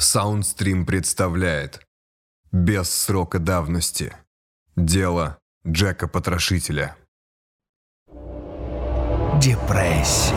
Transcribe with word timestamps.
Саундстрим 0.00 0.86
представляет 0.86 1.80
Без 2.52 2.88
срока 2.88 3.40
давности 3.40 4.14
Дело 4.76 5.38
Джека 5.66 6.06
Потрошителя 6.06 6.94
Депрессия. 9.42 10.36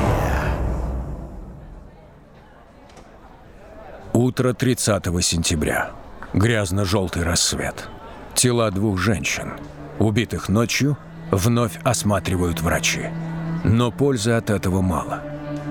Утро 4.14 4.54
30 4.54 5.06
сентября. 5.24 5.92
Грязно-желтый 6.34 7.22
рассвет. 7.22 7.88
Тела 8.34 8.72
двух 8.72 8.98
женщин, 8.98 9.54
убитых 10.00 10.50
ночью, 10.50 10.98
вновь 11.30 11.80
осматривают 11.84 12.62
врачи. 12.62 13.12
Но 13.64 13.92
пользы 13.92 14.32
от 14.32 14.50
этого 14.50 14.82
мало. 14.82 15.22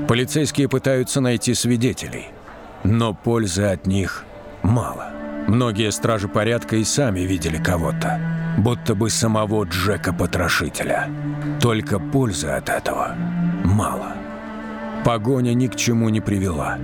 Полицейские 0.07 0.69
пытаются 0.69 1.21
найти 1.21 1.55
свидетелей– 1.55 2.29
но 2.85 3.15
пользы 3.15 3.65
от 3.65 3.87
них 3.87 4.25
мало. 4.63 5.11
Многие 5.47 5.91
стражи 5.91 6.29
порядка 6.29 6.77
и 6.77 6.85
сами 6.85 7.21
видели 7.21 7.57
кого-то, 7.57 8.21
будто 8.59 8.95
бы 8.95 9.11
самого 9.11 9.65
Джека-потрошителя. 9.65 11.09
Только 11.61 11.99
пользы 11.99 12.49
от 12.49 12.69
этого 12.69 13.15
мало. 13.65 14.13
Погоня 15.05 15.55
ни 15.55 15.67
к 15.67 15.77
чему 15.77 16.09
не 16.09 16.21
привела. 16.21 16.79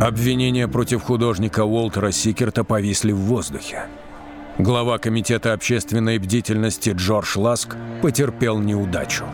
Обвинения 0.00 0.68
против 0.68 1.02
художника 1.02 1.64
Уолтера 1.64 2.10
Сикерта 2.10 2.64
повисли 2.64 3.12
в 3.12 3.18
воздухе. 3.18 3.86
Глава 4.58 4.98
Комитета 4.98 5.52
общественной 5.52 6.18
бдительности 6.18 6.90
Джордж 6.90 7.38
Ласк 7.38 7.76
потерпел 8.02 8.58
неудачу. 8.58 9.24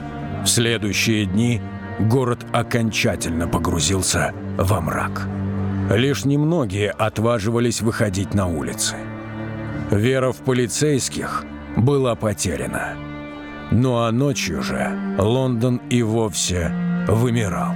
В 0.45 0.46
следующие 0.46 1.27
дни 1.27 1.60
город 1.98 2.46
окончательно 2.52 3.46
погрузился 3.46 4.32
во 4.57 4.80
мрак. 4.80 5.29
Лишь 5.92 6.24
немногие 6.24 6.91
отваживались 6.91 7.82
выходить 7.82 8.32
на 8.32 8.46
улицы. 8.46 8.96
Вера 9.91 10.32
в 10.32 10.38
полицейских 10.38 11.45
была 11.76 12.15
потеряна. 12.15 12.95
Ну 13.71 13.98
а 13.98 14.10
ночью 14.10 14.63
же 14.63 14.90
Лондон 15.18 15.82
и 15.90 16.02
вовсе 16.02 16.73
вымирал. 17.09 17.74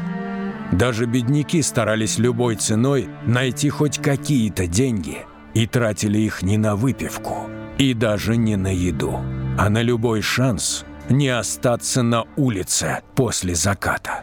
Даже 0.73 1.05
бедняки 1.05 1.61
старались 1.61 2.17
любой 2.17 2.57
ценой 2.57 3.11
найти 3.27 3.69
хоть 3.69 3.99
какие-то 3.99 4.67
деньги 4.67 5.19
и 5.53 5.67
тратили 5.67 6.19
их 6.19 6.43
не 6.43 6.57
на 6.57 6.75
выпивку, 6.75 7.51
и 7.77 7.93
даже 7.93 8.39
не 8.39 8.57
на 8.57 8.73
еду, 8.73 9.21
а 9.59 9.69
на 9.69 9.83
любой 9.83 10.23
шанс 10.23 10.87
не 11.11 11.29
остаться 11.29 12.03
на 12.03 12.25
улице 12.37 13.03
после 13.15 13.55
заката. 13.55 14.23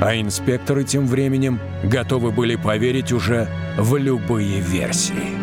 А 0.00 0.14
инспекторы 0.14 0.84
тем 0.84 1.06
временем 1.06 1.58
готовы 1.82 2.30
были 2.30 2.56
поверить 2.56 3.12
уже 3.12 3.48
в 3.78 3.96
любые 3.96 4.60
версии. 4.60 5.36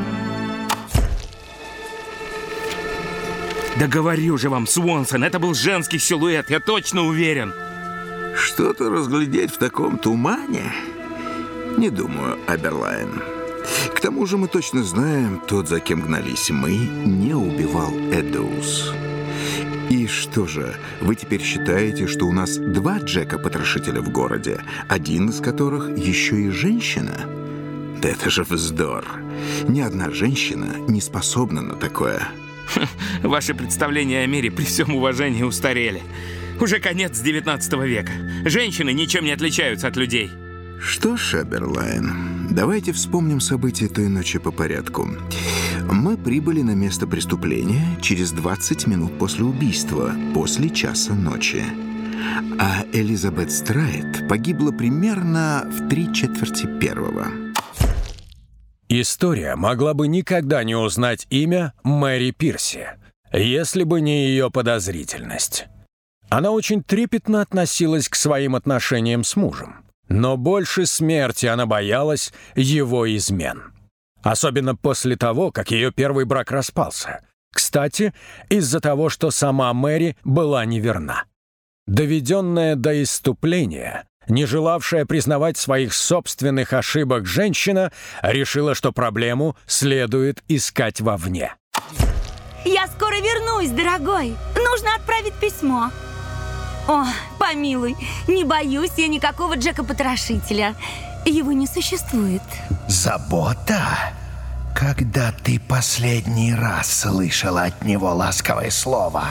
Да 3.79 3.87
говорю 3.87 4.37
же 4.37 4.49
вам, 4.49 4.67
Свонсон, 4.67 5.23
это 5.23 5.39
был 5.39 5.55
женский 5.55 5.97
силуэт, 5.97 6.49
я 6.49 6.59
точно 6.59 7.01
уверен. 7.03 7.53
Что-то 8.35 8.89
разглядеть 8.89 9.51
в 9.51 9.57
таком 9.57 9.97
тумане? 9.97 10.71
Не 11.77 11.89
думаю, 11.89 12.37
Аберлайн. 12.47 13.21
К 13.93 13.99
тому 13.99 14.25
же 14.25 14.37
мы 14.37 14.47
точно 14.47 14.83
знаем, 14.83 15.41
тот, 15.47 15.67
за 15.67 15.79
кем 15.79 16.01
гнались 16.01 16.49
мы, 16.49 16.75
не 16.75 17.33
убивал 17.33 17.91
Эдоус. 18.11 18.93
И 19.93 20.07
что 20.07 20.47
же, 20.47 20.75
вы 21.01 21.15
теперь 21.15 21.43
считаете, 21.43 22.07
что 22.07 22.25
у 22.25 22.31
нас 22.31 22.57
два 22.57 22.97
Джека-потрошителя 22.97 24.01
в 24.01 24.09
городе, 24.09 24.59
один 24.87 25.29
из 25.29 25.39
которых 25.39 25.95
еще 25.95 26.35
и 26.41 26.49
женщина? 26.49 27.15
Да 28.01 28.09
это 28.09 28.31
же 28.31 28.41
вздор. 28.41 29.05
Ни 29.67 29.81
одна 29.81 30.09
женщина 30.09 30.77
не 30.87 30.99
способна 30.99 31.61
на 31.61 31.75
такое. 31.75 32.27
Ваши 33.21 33.53
представления 33.53 34.23
о 34.23 34.25
мире 34.25 34.49
при 34.49 34.63
всем 34.63 34.95
уважении 34.95 35.43
устарели. 35.43 36.01
Уже 36.59 36.79
конец 36.79 37.19
19 37.19 37.73
века. 37.83 38.11
Женщины 38.45 38.93
ничем 38.93 39.25
не 39.25 39.31
отличаются 39.31 39.89
от 39.89 39.95
людей. 39.95 40.31
Что 40.81 41.17
ж, 41.17 41.35
Аберлайн, 41.35 42.47
давайте 42.49 42.93
вспомним 42.93 43.39
события 43.39 43.87
той 43.89 44.07
ночи 44.07 44.39
по 44.39 44.51
порядку. 44.51 45.07
Мы 45.91 46.17
прибыли 46.17 46.61
на 46.61 46.75
место 46.75 47.07
преступления 47.07 47.97
через 48.01 48.31
20 48.31 48.87
минут 48.87 49.17
после 49.19 49.43
убийства, 49.43 50.13
после 50.33 50.69
часа 50.69 51.13
ночи. 51.13 51.63
А 52.59 52.85
Элизабет 52.93 53.51
Страйт 53.51 54.27
погибла 54.29 54.71
примерно 54.71 55.67
в 55.69 55.89
три 55.89 56.13
четверти 56.13 56.67
первого. 56.79 57.27
История 58.87 59.55
могла 59.55 59.93
бы 59.93 60.07
никогда 60.07 60.63
не 60.63 60.75
узнать 60.75 61.27
имя 61.29 61.73
Мэри 61.83 62.31
Пирси, 62.31 62.89
если 63.33 63.83
бы 63.83 63.99
не 64.01 64.27
ее 64.27 64.51
подозрительность. 64.51 65.65
Она 66.29 66.51
очень 66.51 66.81
трепетно 66.81 67.41
относилась 67.41 68.07
к 68.07 68.15
своим 68.15 68.55
отношениям 68.55 69.23
с 69.23 69.35
мужем, 69.35 69.83
но 70.07 70.37
больше 70.37 70.85
смерти 70.85 71.45
она 71.45 71.65
боялась 71.65 72.31
его 72.55 73.05
измен. 73.15 73.72
Особенно 74.23 74.75
после 74.75 75.17
того, 75.17 75.51
как 75.51 75.71
ее 75.71 75.91
первый 75.91 76.25
брак 76.25 76.51
распался. 76.51 77.21
Кстати, 77.53 78.13
из-за 78.49 78.79
того, 78.79 79.09
что 79.09 79.29
сама 79.29 79.73
Мэри 79.73 80.17
была 80.23 80.65
неверна. 80.65 81.25
Доведенная 81.85 82.75
до 82.75 83.03
иступления, 83.03 84.07
не 84.27 84.45
желавшая 84.45 85.05
признавать 85.05 85.57
своих 85.57 85.93
собственных 85.93 86.71
ошибок 86.71 87.25
женщина, 87.25 87.91
решила, 88.21 88.73
что 88.73 88.93
проблему 88.93 89.57
следует 89.67 90.41
искать 90.47 91.01
вовне. 91.01 91.55
Я 92.65 92.87
скоро 92.87 93.15
вернусь, 93.15 93.69
дорогой. 93.69 94.35
Нужно 94.55 94.95
отправить 94.95 95.33
письмо. 95.33 95.91
О, 96.87 97.05
помилуй, 97.37 97.95
не 98.27 98.45
боюсь 98.45 98.91
я 98.97 99.07
никакого 99.07 99.55
Джека-потрошителя. 99.55 100.75
Его 101.25 101.51
не 101.51 101.67
существует. 101.67 102.41
Забота? 102.87 103.81
Когда 104.75 105.31
ты 105.31 105.59
последний 105.59 106.53
раз 106.53 106.91
слышала 106.91 107.63
от 107.63 107.83
него 107.83 108.13
ласковое 108.13 108.71
слово? 108.71 109.23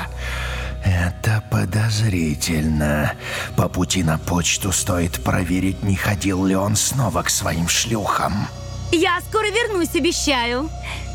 Это 0.84 1.42
подозрительно. 1.50 3.12
По 3.56 3.68
пути 3.68 4.02
на 4.02 4.18
почту 4.18 4.72
стоит 4.72 5.22
проверить, 5.22 5.82
не 5.82 5.94
ходил 5.94 6.44
ли 6.44 6.56
он 6.56 6.76
снова 6.76 7.22
к 7.22 7.30
своим 7.30 7.68
шлюхам. 7.68 8.48
Я 8.90 9.20
скоро 9.28 9.46
вернусь, 9.46 9.94
обещаю. 9.94 10.68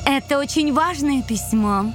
Это 0.05 0.39
очень 0.39 0.73
важное 0.73 1.21
письмо. 1.21 1.91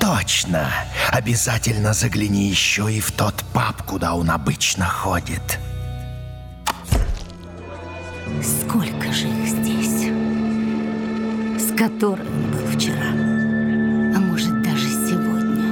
Точно. 0.00 0.70
Обязательно 1.10 1.92
загляни 1.94 2.48
еще 2.48 2.92
и 2.92 3.00
в 3.00 3.10
тот 3.12 3.42
паб, 3.52 3.82
куда 3.82 4.14
он 4.14 4.30
обычно 4.30 4.86
ходит. 4.86 5.58
Сколько 8.42 9.12
же 9.12 9.28
их 9.28 9.46
здесь? 9.46 10.10
С 11.58 11.76
которой 11.76 12.26
он 12.26 12.50
был 12.50 12.66
вчера. 12.72 13.12
А 14.14 14.20
может, 14.20 14.62
даже 14.62 14.88
сегодня. 14.88 15.66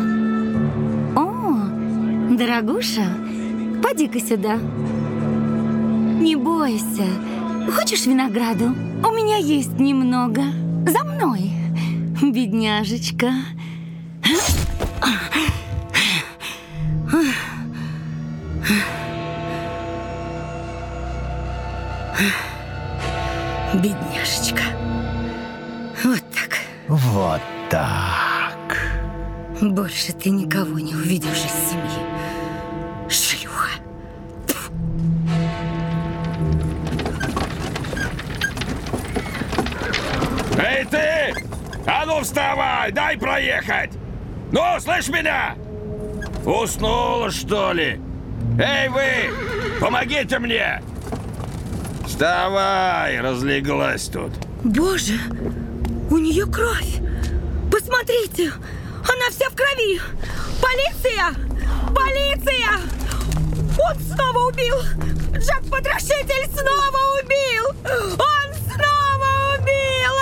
О, 1.16 2.37
дорогуша, 2.37 3.06
поди-ка 3.82 4.20
сюда. 4.20 4.56
Не 6.20 6.37
бойся. 6.37 7.06
Хочешь 7.70 8.06
винограду? 8.06 8.75
У 9.06 9.10
меня 9.10 9.36
есть 9.36 9.78
немного. 9.78 10.42
За 10.86 11.04
мной, 11.04 11.53
бедняжечка. 12.22 13.26
Бедняжечка. 13.26 13.34
Больше 29.84 30.15
ты 30.15 30.31
никого 30.31 30.78
не 30.78 30.95
увидишь 30.95 31.45
из 31.45 31.71
семьи. 31.71 32.01
Шлюха. 33.07 33.69
Эй 40.57 40.86
ты! 40.86 41.34
А 41.86 42.07
ну 42.07 42.22
вставай, 42.22 42.92
дай 42.92 43.19
проехать! 43.19 43.91
Ну, 44.53 44.63
слышь 44.81 45.09
меня? 45.09 45.54
Уснула, 46.47 47.31
что 47.31 47.75
ли? 47.75 48.01
Эй 48.59 48.89
вы, 48.89 49.81
помогите 49.83 50.39
мне! 50.39 50.83
Вставай, 52.07 53.21
разлеглась 53.21 54.09
тут. 54.09 54.33
Боже, 54.63 55.19
у 56.10 56.16
нее 56.16 56.47
кровь. 56.47 57.01
Посмотрите, 57.71 58.51
она 59.09 59.30
вся 59.30 59.48
в 59.48 59.54
крови. 59.54 60.01
Полиция! 60.60 61.34
Полиция! 61.95 62.80
Он 63.78 63.95
снова 64.01 64.48
убил! 64.48 64.77
Джек-потрошитель 65.33 66.48
снова 66.53 67.01
убил! 67.22 67.65
Он 68.18 68.54
снова 68.54 69.56
убил! 69.59 70.15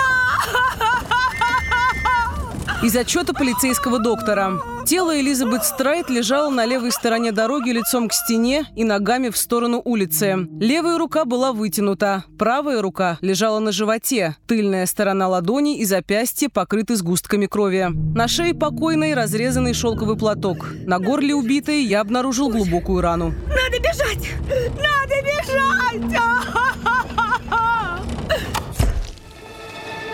А! 2.81 2.82
Из 2.93 2.97
отчета 2.97 3.33
полицейского 3.33 3.97
доктора. 3.97 4.59
Тело 4.85 5.19
Элизабет 5.19 5.63
Страйт 5.63 6.11
лежало 6.11 6.51
на 6.51 6.63
левой 6.63 6.91
стороне 6.91 7.31
дороги 7.31 7.71
лицом 7.71 8.07
к 8.07 8.13
стене 8.13 8.67
и 8.75 8.83
ногами 8.83 9.29
в 9.29 9.37
сторону 9.37 9.81
улицы. 9.83 10.47
Левая 10.59 10.99
рука 10.99 11.25
была 11.25 11.53
вытянута, 11.53 12.23
правая 12.37 12.83
рука 12.83 13.17
лежала 13.21 13.57
на 13.57 13.71
животе, 13.71 14.37
тыльная 14.45 14.85
сторона 14.85 15.27
ладони 15.27 15.79
и 15.79 15.85
запястья 15.85 16.49
покрыты 16.49 16.95
сгустками 16.95 17.47
крови. 17.47 17.87
На 18.13 18.27
шее 18.27 18.53
покойной 18.53 19.15
разрезанный 19.15 19.73
шелковый 19.73 20.15
платок. 20.15 20.67
На 20.85 20.99
горле 20.99 21.33
убитой 21.33 21.81
я 21.81 21.99
обнаружил 21.99 22.49
глубокую 22.49 23.01
рану. 23.01 23.33
Надо 23.47 23.79
бежать! 23.79 24.29
Надо 24.77 25.15
бежать! 25.23 26.21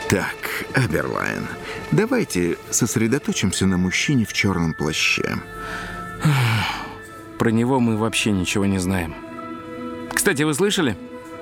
Так, 0.10 0.66
Аберлайн, 0.74 1.46
давайте 1.91 2.57
сосредоточимся 2.69 3.65
на 3.65 3.77
мужчине 3.77 4.25
в 4.25 4.33
черном 4.33 4.74
плаще. 4.74 5.38
Про 7.38 7.51
него 7.51 7.80
мы 7.80 7.97
вообще 7.97 8.31
ничего 8.31 8.65
не 8.65 8.80
знаем. 8.80 9.15
Кстати, 10.13 10.44
вы 10.44 10.53
слышали? 10.53 10.97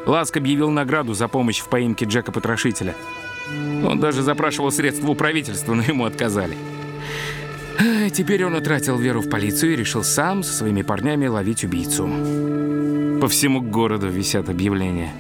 Ласк 0.05 0.37
объявил 0.37 0.69
награду 0.69 1.13
за 1.13 1.27
помощь 1.27 1.59
в 1.59 1.67
поимке 1.67 2.05
Джека 2.05 2.31
Потрошителя. 2.31 2.95
Он 3.83 3.99
даже 3.99 4.21
запрашивал 4.21 4.71
средства 4.71 5.09
у 5.09 5.15
правительства, 5.15 5.73
но 5.73 5.81
ему 5.81 6.05
отказали. 6.05 6.55
Теперь 8.13 8.45
он 8.45 8.55
утратил 8.55 8.97
веру 8.97 9.21
в 9.21 9.29
полицию 9.29 9.73
и 9.73 9.75
решил 9.75 10.03
сам 10.03 10.43
со 10.43 10.53
своими 10.53 10.81
парнями 10.81 11.27
ловить 11.27 11.63
убийцу. 11.63 12.07
По 13.21 13.27
всему 13.27 13.61
городу 13.61 14.07
висят 14.07 14.49
объявления. 14.49 15.11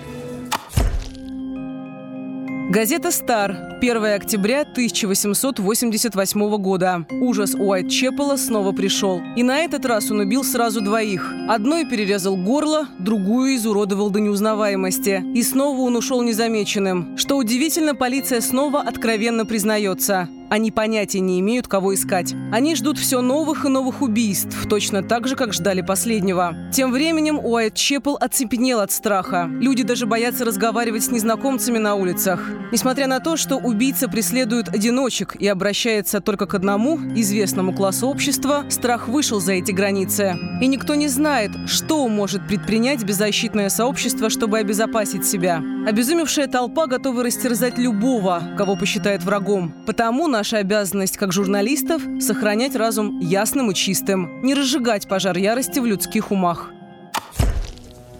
Газета 2.69 3.11
«Стар», 3.11 3.77
1 3.79 4.05
октября 4.13 4.63
1888 4.63 6.57
года. 6.57 7.05
Ужас 7.09 7.55
Уайт-Чепела 7.55 8.35
снова 8.35 8.73
пришел. 8.73 9.21
И 9.37 9.43
на 9.43 9.59
этот 9.59 9.85
раз 9.85 10.11
он 10.11 10.19
убил 10.19 10.43
сразу 10.43 10.81
двоих. 10.81 11.33
Одной 11.47 11.85
перерезал 11.85 12.35
горло, 12.35 12.89
другую 12.99 13.55
изуродовал 13.55 14.09
до 14.09 14.19
неузнаваемости. 14.19 15.23
И 15.33 15.43
снова 15.43 15.79
он 15.79 15.95
ушел 15.95 16.21
незамеченным. 16.21 17.17
Что 17.17 17.37
удивительно, 17.37 17.95
полиция 17.95 18.41
снова 18.41 18.81
откровенно 18.81 19.45
признается. 19.45 20.27
Они 20.49 20.71
понятия 20.71 21.19
не 21.19 21.39
имеют, 21.41 21.67
кого 21.67 21.93
искать. 21.93 22.33
Они 22.53 22.75
ждут 22.75 22.97
все 22.97 23.19
новых 23.19 23.65
и 23.65 23.67
новых 23.67 24.01
убийств, 24.01 24.55
точно 24.69 25.03
так 25.03 25.27
же, 25.27 25.35
как 25.35 25.53
ждали 25.53 25.81
последнего. 25.81 26.55
Тем 26.71 26.93
временем 26.93 27.37
Уайт 27.37 27.73
Чепл 27.73 28.15
оцепенел 28.15 28.79
от 28.79 28.91
страха. 28.91 29.49
Люди 29.49 29.83
даже 29.83 30.05
боятся 30.05 30.45
разговаривать 30.45 31.03
с 31.03 31.11
незнакомцами 31.11 31.77
на 31.77 31.95
улицах. 31.95 32.49
Несмотря 32.71 33.07
на 33.07 33.19
то, 33.19 33.35
что 33.35 33.57
убийца 33.57 34.07
преследует 34.07 34.69
одиночек 34.69 35.35
и 35.35 35.47
обращается 35.47 36.21
только 36.21 36.45
к 36.45 36.53
одному, 36.53 36.97
известному 37.15 37.73
классу 37.73 38.07
общества, 38.07 38.65
страх 38.69 39.09
вышел 39.09 39.41
за 39.41 39.53
эти 39.53 39.71
границы. 39.71 40.35
И 40.61 40.67
никто 40.67 40.95
не 40.95 41.09
знает, 41.09 41.51
что 41.67 42.07
может 42.07 42.47
предпринять 42.47 43.03
беззащитное 43.03 43.69
сообщество, 43.69 44.29
чтобы 44.29 44.59
обезопасить 44.59 45.25
себя. 45.25 45.61
Обезумевшая 45.85 46.47
толпа 46.47 46.87
готова 46.87 47.23
растерзать 47.23 47.77
любого, 47.77 48.41
кого 48.57 48.75
посчитает 48.75 49.23
врагом. 49.23 49.73
Потому 49.85 50.27
наша 50.37 50.59
обязанность 50.59 51.17
как 51.17 51.33
журналистов– 51.33 52.03
сохранять 52.19 52.75
разум 52.75 53.19
ясным 53.19 53.71
и 53.71 53.73
чистым, 53.73 54.39
не 54.43 54.53
разжигать 54.53 55.07
пожар 55.07 55.35
ярости 55.35 55.79
в 55.79 55.85
людских 55.87 56.29
умах. 56.29 56.69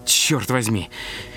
Черт 0.08 0.50
возьми! 0.50 0.88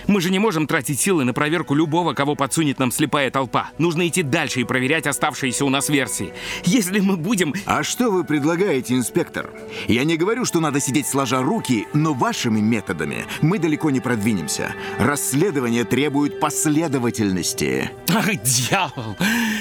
Мы 0.08 0.22
же 0.22 0.32
не 0.32 0.40
можем 0.40 0.66
тратить 0.66 1.00
силы 1.00 1.26
на 1.26 1.34
проверку 1.34 1.76
любого, 1.76 2.14
кого 2.14 2.36
подсунет 2.36 2.80
нам 2.80 2.92
слепая 2.92 3.30
толпа. 3.30 3.70
Нужно 3.78 4.08
идти 4.08 4.24
дальше 4.24 4.62
и 4.62 4.64
проверять 4.64 5.08
оставшиеся 5.08 5.66
у 5.66 5.70
нас 5.70 5.90
версии. 5.90 6.34
Если 6.64 7.02
мы 7.02 7.18
будем... 7.18 7.54
А 7.66 7.84
что 7.84 8.10
вы 8.10 8.24
предлагаете, 8.24 8.96
инспектор? 8.96 9.50
Я 9.88 10.06
не 10.06 10.16
говорю, 10.18 10.46
что 10.46 10.60
надо 10.60 10.80
сидеть 10.80 11.08
сложа 11.08 11.42
руки, 11.42 11.86
но 11.94 12.14
вашими 12.14 12.60
методами 12.60 13.26
мы 13.42 13.60
далеко 13.60 13.92
не 13.92 14.00
продвинемся. 14.00 14.74
Расследование 15.00 15.84
требует 15.84 16.40
последовательности. 16.40 17.92
Ах, 18.14 18.30
дьявол! 18.42 19.18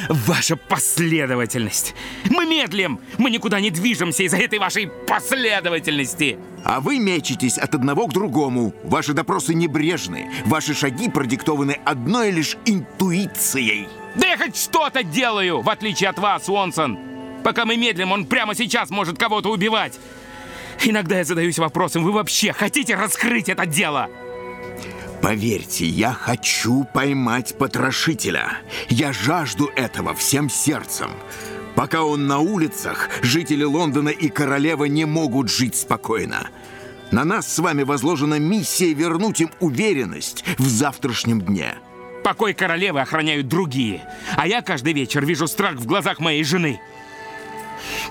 Ваша 0.09 0.57
последовательность! 0.57 1.95
Мы 2.29 2.47
медлим! 2.47 3.01
Мы 3.19 3.31
никуда 3.31 3.61
не 3.61 3.71
движемся 3.71 4.23
из-за 4.23 4.39
этой 4.39 4.59
вашей 4.59 4.89
последовательности! 5.09 6.39
А 6.65 6.81
вы 6.81 6.99
мечетесь 6.99 7.59
от 7.59 7.75
одного 7.75 8.07
к 8.07 8.13
другому. 8.13 8.75
Ваши 9.01 9.15
допросы 9.15 9.55
небрежны. 9.55 10.31
Ваши 10.45 10.75
шаги 10.75 11.09
продиктованы 11.09 11.81
одной 11.87 12.31
лишь 12.33 12.59
интуицией. 12.67 13.89
Да 14.15 14.27
я 14.27 14.37
хоть 14.37 14.59
что-то 14.59 15.03
делаю, 15.03 15.63
в 15.63 15.71
отличие 15.71 16.11
от 16.11 16.19
вас, 16.19 16.51
Уонсон! 16.51 16.99
Пока 17.43 17.65
мы 17.65 17.79
медлим, 17.79 18.13
он 18.13 18.27
прямо 18.27 18.55
сейчас 18.55 18.91
может 18.91 19.17
кого-то 19.17 19.51
убивать. 19.51 19.99
Иногда 20.85 21.17
я 21.17 21.25
задаюсь 21.25 21.59
вопросом, 21.59 22.05
вы 22.05 22.13
вообще 22.13 22.53
хотите 22.53 22.95
раскрыть 22.95 23.49
это 23.49 23.65
дело? 23.65 24.11
Поверьте, 25.23 25.87
я 25.87 26.13
хочу 26.13 26.85
поймать 26.85 27.57
потрошителя. 27.57 28.59
Я 28.91 29.15
жажду 29.15 29.71
этого 29.77 30.15
всем 30.15 30.51
сердцем. 30.51 31.13
Пока 31.75 32.03
он 32.03 32.27
на 32.27 32.41
улицах, 32.41 33.09
жители 33.23 33.65
Лондона 33.65 34.11
и 34.11 34.29
королева 34.29 34.85
не 34.85 35.07
могут 35.07 35.51
жить 35.51 35.75
спокойно. 35.75 36.51
На 37.11 37.25
нас 37.25 37.53
с 37.53 37.59
вами 37.59 37.83
возложена 37.83 38.39
миссия 38.39 38.93
вернуть 38.93 39.41
им 39.41 39.51
уверенность 39.61 40.45
в 40.59 40.67
завтрашнем 40.67 41.41
дне. 41.41 41.75
Покой 42.23 42.55
королевы 42.55 43.01
охраняют 43.01 43.49
другие, 43.49 44.03
а 44.37 44.47
я 44.47 44.63
каждый 44.63 44.93
вечер 44.93 45.25
вижу 45.25 45.47
страх 45.49 45.75
в 45.75 45.87
глазах 45.87 46.21
моей 46.21 46.45
жены. 46.45 46.81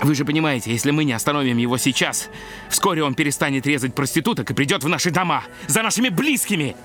Вы 0.02 0.14
же 0.14 0.24
понимаете, 0.24 0.72
если 0.72 0.90
мы 0.90 1.04
не 1.04 1.12
остановим 1.12 1.56
его 1.56 1.78
сейчас, 1.78 2.28
вскоре 2.68 3.02
он 3.02 3.14
перестанет 3.14 3.66
резать 3.66 3.94
проституток 3.94 4.50
и 4.50 4.54
придет 4.54 4.82
в 4.82 4.88
наши 4.88 5.10
дома, 5.10 5.44
за 5.68 5.82
нашими 5.82 6.08
близкими. 6.08 6.76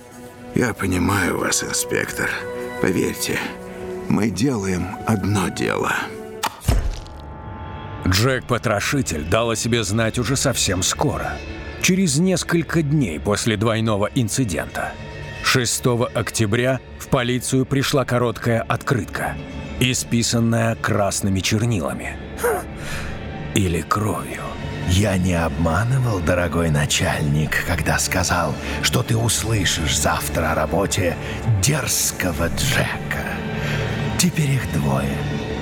Я 0.53 0.73
понимаю 0.73 1.39
вас, 1.39 1.63
инспектор. 1.63 2.29
Поверьте, 2.81 3.39
мы 4.07 4.29
делаем 4.29 4.87
одно 5.07 5.49
дело. 5.49 5.93
Джек-потрошитель 8.07 9.23
дал 9.23 9.49
о 9.49 9.55
себе 9.55 9.83
знать 9.83 10.19
уже 10.19 10.35
совсем 10.35 10.83
скоро. 10.83 11.37
Через 11.85 12.17
несколько 12.17 12.81
дней 12.81 13.19
после 13.19 13.57
двойного 13.57 14.09
инцидента. 14.15 14.91
6 15.43 15.85
октября 16.15 16.79
в 16.97 17.09
полицию 17.09 17.67
пришла 17.67 18.05
короткая 18.05 18.63
открытка, 18.63 19.35
исписанная 19.79 20.73
красными 20.73 21.41
чернилами. 21.41 22.17
Или 23.53 23.81
кровью. 23.81 24.41
Я 24.89 25.15
не 25.19 25.35
обманывал, 25.35 26.21
дорогой 26.21 26.71
начальник, 26.71 27.63
когда 27.67 27.99
сказал, 27.99 28.55
что 28.81 29.03
ты 29.03 29.15
услышишь 29.15 29.95
завтра 29.95 30.53
о 30.53 30.55
работе 30.55 31.15
дерзкого 31.61 32.47
Джека. 32.47 33.27
Теперь 34.17 34.49
их 34.49 34.73
двое. 34.73 35.15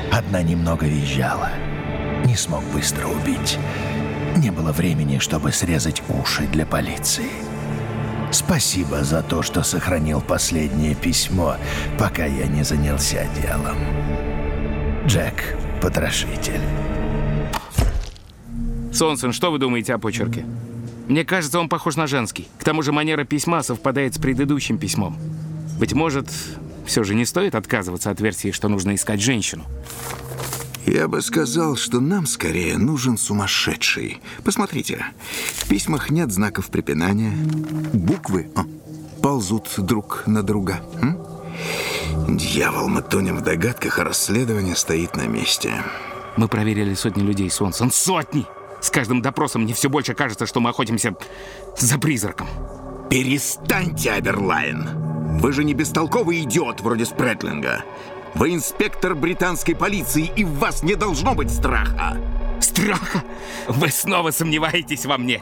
Одна 0.09 0.41
немного 0.41 0.85
визжала. 0.85 1.49
Не 2.23 2.37
смог 2.37 2.63
быстро 2.71 3.07
убить. 3.07 3.59
Не 4.37 4.51
было 4.51 4.71
времени, 4.71 5.19
чтобы 5.19 5.51
срезать 5.51 6.01
уши 6.09 6.47
для 6.51 6.65
полиции. 6.65 7.29
Спасибо 8.31 9.03
за 9.03 9.21
то, 9.21 9.43
что 9.43 9.61
сохранил 9.63 10.19
последнее 10.19 10.95
письмо, 10.95 11.57
пока 11.99 12.25
я 12.25 12.47
не 12.47 12.63
занялся 12.63 13.27
делом. 13.39 13.77
Джек, 15.05 15.55
потрошитель. 15.81 16.61
Сонсон, 18.91 19.33
что 19.33 19.51
вы 19.51 19.59
думаете 19.59 19.93
о 19.93 19.99
почерке? 19.99 20.45
Мне 21.07 21.25
кажется, 21.25 21.59
он 21.59 21.69
похож 21.69 21.95
на 21.95 22.07
женский. 22.07 22.47
К 22.57 22.63
тому 22.63 22.81
же 22.81 22.91
манера 22.91 23.23
письма 23.25 23.61
совпадает 23.61 24.15
с 24.15 24.17
предыдущим 24.17 24.77
письмом. 24.77 25.17
Быть 25.77 25.93
может, 25.93 26.27
все 26.85 27.03
же 27.03 27.13
не 27.13 27.25
стоит 27.25 27.55
отказываться 27.55 28.09
от 28.09 28.21
версии, 28.21 28.51
что 28.51 28.69
нужно 28.69 28.95
искать 28.95 29.21
женщину. 29.21 29.65
Я 30.85 31.07
бы 31.07 31.21
сказал, 31.21 31.75
что 31.75 31.99
нам 31.99 32.25
скорее 32.25 32.77
нужен 32.77 33.17
сумасшедший. 33.17 34.21
Посмотрите, 34.43 35.05
в 35.55 35.67
письмах 35.67 36.09
нет 36.09 36.31
знаков 36.31 36.67
препинания. 36.67 37.33
Буквы 37.93 38.51
о, 38.55 38.63
ползут 39.21 39.69
друг 39.77 40.23
на 40.27 40.43
друга. 40.43 40.81
М? 41.01 41.17
Дьявол, 42.27 42.89
мы 42.89 43.01
тонем 43.01 43.37
в 43.37 43.41
догадках, 43.41 43.99
а 43.99 44.03
расследование 44.03 44.75
стоит 44.75 45.15
на 45.15 45.27
месте. 45.27 45.73
Мы 46.35 46.47
проверили 46.47 46.93
сотни 46.95 47.21
людей, 47.21 47.49
Сонсон. 47.49 47.91
Сотни! 47.91 48.45
С 48.81 48.89
каждым 48.89 49.21
допросом 49.21 49.63
мне 49.63 49.73
все 49.73 49.89
больше 49.89 50.13
кажется, 50.13 50.45
что 50.45 50.59
мы 50.59 50.71
охотимся 50.71 51.15
за 51.77 51.97
призраком. 51.97 52.47
Перестаньте, 53.09 54.11
Аберлайн! 54.11 54.89
Вы 55.39 55.53
же 55.53 55.63
не 55.63 55.73
бестолковый 55.73 56.41
идиот 56.41 56.81
вроде 56.81 57.05
Спретлинга. 57.05 57.83
Вы 58.35 58.53
инспектор 58.53 59.13
британской 59.13 59.75
полиции, 59.75 60.31
и 60.35 60.43
в 60.43 60.57
вас 60.57 60.81
не 60.83 60.95
должно 60.95 61.35
быть 61.35 61.51
страха. 61.51 62.17
Страха? 62.59 63.23
Вы 63.67 63.89
снова 63.89 64.31
сомневаетесь 64.31 65.05
во 65.05 65.17
мне. 65.17 65.41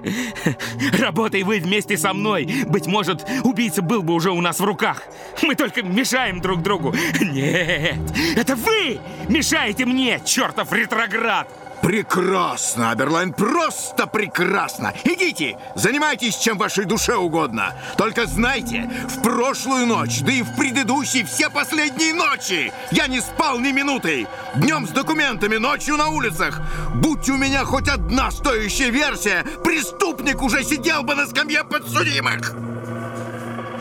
Работай 1.00 1.44
вы 1.44 1.60
вместе 1.60 1.98
со 1.98 2.14
мной. 2.14 2.66
Быть 2.68 2.88
может, 2.88 3.26
убийца 3.44 3.82
был 3.82 4.02
бы 4.02 4.14
уже 4.14 4.32
у 4.32 4.42
нас 4.42 4.60
в 4.60 4.66
руках. 4.66 5.04
Мы 5.42 5.56
только 5.56 5.84
мешаем 5.84 6.42
друг 6.42 6.62
другу. 6.62 6.94
Нет, 7.22 8.00
это 8.36 8.56
вы 8.56 9.00
мешаете 9.30 9.86
мне, 9.86 10.20
чертов 10.26 10.74
ретроград. 10.74 11.48
Прекрасно, 11.82 12.92
Аберлайн, 12.92 13.34
просто 13.34 14.06
прекрасно. 14.06 14.94
Идите, 15.04 15.58
занимайтесь, 15.76 16.38
чем 16.38 16.58
вашей 16.58 16.86
душе 16.86 17.16
угодно. 17.16 17.74
Только 17.98 18.28
знайте, 18.28 18.90
в 19.10 19.22
прошлую 19.22 19.88
ночь, 19.88 20.22
да 20.22 20.32
и 20.32 20.44
в 20.44 20.56
предыдущие 20.56 21.26
все 21.26 21.50
последние 21.50 22.14
ночи 22.14 22.72
я 22.92 23.08
не 23.08 23.20
спал 23.20 23.60
ни 23.60 23.72
минуты. 23.72 24.28
Днем 24.56 24.88
с 24.88 24.92
документами, 24.92 25.58
ночью 25.58 25.98
на 25.98 26.10
улицах. 26.10 26.62
Будь 26.94 27.28
у 27.30 27.38
меня 27.38 27.66
хоть 27.66 27.90
одна 27.90 28.30
стоящая 28.30 28.92
версия, 28.92 29.44
преступник 29.64 30.42
уже 30.42 30.64
сидел 30.64 31.02
бы 31.02 31.16
на 31.16 31.26
скамье 31.26 31.64
подсудимых. 31.64 32.54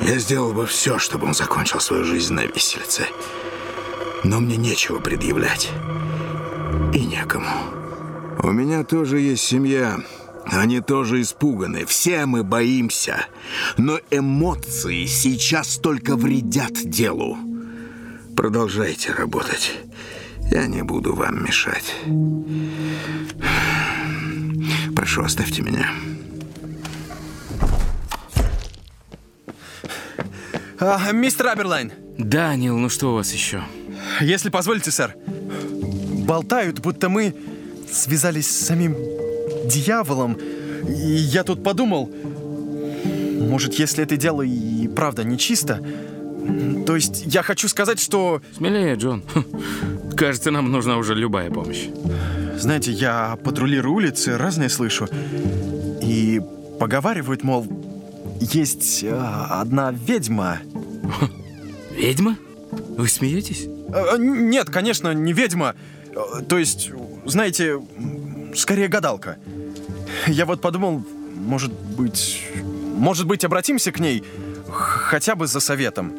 Я 0.01 0.19
сделал 0.19 0.53
бы 0.53 0.67
все, 0.67 0.99
чтобы 0.99 1.27
он 1.27 1.35
закончил 1.35 1.81
свою 1.81 2.05
жизнь 2.05 2.33
на 2.33 2.47
виселице. 2.47 3.07
Но 4.25 4.41
мне 4.41 4.57
нечего 4.57 4.99
предъявлять. 4.99 5.71
И 6.95 7.05
некому. 7.05 7.80
У 8.43 8.53
меня 8.53 8.85
тоже 8.85 9.21
есть 9.21 9.45
семья. 9.45 10.01
Они 10.47 10.81
тоже 10.81 11.21
испуганы. 11.21 11.85
Все 11.85 12.25
мы 12.27 12.43
боимся. 12.43 13.27
Но 13.77 13.99
эмоции 14.11 15.05
сейчас 15.07 15.77
только 15.77 16.17
вредят 16.17 16.73
делу. 16.73 17.37
Продолжайте 18.37 19.13
работать. 19.13 19.73
Я 20.51 20.67
не 20.67 20.83
буду 20.83 21.15
вам 21.15 21.45
мешать. 21.45 21.95
Прошу, 24.97 25.23
оставьте 25.23 25.63
меня. 25.63 25.91
А, 30.79 31.13
мистер 31.13 31.49
Аберлайн, 31.49 31.93
Да, 32.17 32.57
Нил, 32.57 32.79
ну 32.79 32.89
что 32.89 33.13
у 33.13 33.15
вас 33.17 33.33
еще? 33.35 33.63
если 34.23 34.49
позволите, 34.49 34.91
сэр. 34.91 35.15
Болтают, 36.27 36.81
будто 36.81 37.09
мы 37.11 37.35
связались 37.93 38.49
с 38.51 38.67
самим 38.67 38.97
дьяволом. 39.67 40.35
И 40.89 40.93
я 41.11 41.45
тут 41.45 41.63
подумал, 41.63 42.11
может, 43.41 43.75
если 43.75 44.05
это 44.05 44.17
дело 44.17 44.43
и 44.43 44.89
правда 44.89 45.25
нечисто, 45.25 45.81
то 46.87 46.97
есть 46.97 47.25
я 47.27 47.43
хочу 47.43 47.69
сказать, 47.69 48.01
что, 48.01 48.41
Смелее, 48.57 48.95
Джон. 48.97 49.23
Кажется, 50.17 50.51
нам 50.51 50.71
нужна 50.73 50.97
уже 50.97 51.15
любая 51.15 51.51
помощь. 51.51 51.87
знаете, 52.59 52.93
я 52.93 53.39
патрулирую 53.45 53.95
улицы, 53.95 54.37
разное 54.37 54.69
слышу. 54.69 55.07
И 56.03 56.41
поговаривают, 56.79 57.45
мол, 57.45 57.67
есть 58.41 59.05
э, 59.05 59.11
одна 59.51 59.93
ведьма. 59.93 60.59
Ведьма? 61.95 62.37
Вы 62.97 63.07
смеетесь? 63.09 63.67
Э, 63.95 64.17
Нет, 64.19 64.71
конечно, 64.71 65.13
не 65.13 65.33
ведьма. 65.33 65.75
Э, 66.15 66.41
То 66.49 66.59
есть, 66.59 66.91
знаете, 67.25 67.81
скорее 68.55 68.89
гадалка. 68.89 69.39
Я 70.27 70.47
вот 70.47 70.61
подумал, 70.61 71.03
может 71.37 71.73
быть... 71.73 72.47
Может 72.97 73.27
быть, 73.27 73.45
обратимся 73.45 73.93
к 73.93 74.01
ней 74.01 74.23
хотя 74.71 75.35
бы 75.35 75.47
за 75.47 75.61
советом. 75.61 76.13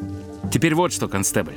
Теперь 0.52 0.74
вот 0.74 0.92
что, 0.92 1.08
констебль. 1.08 1.54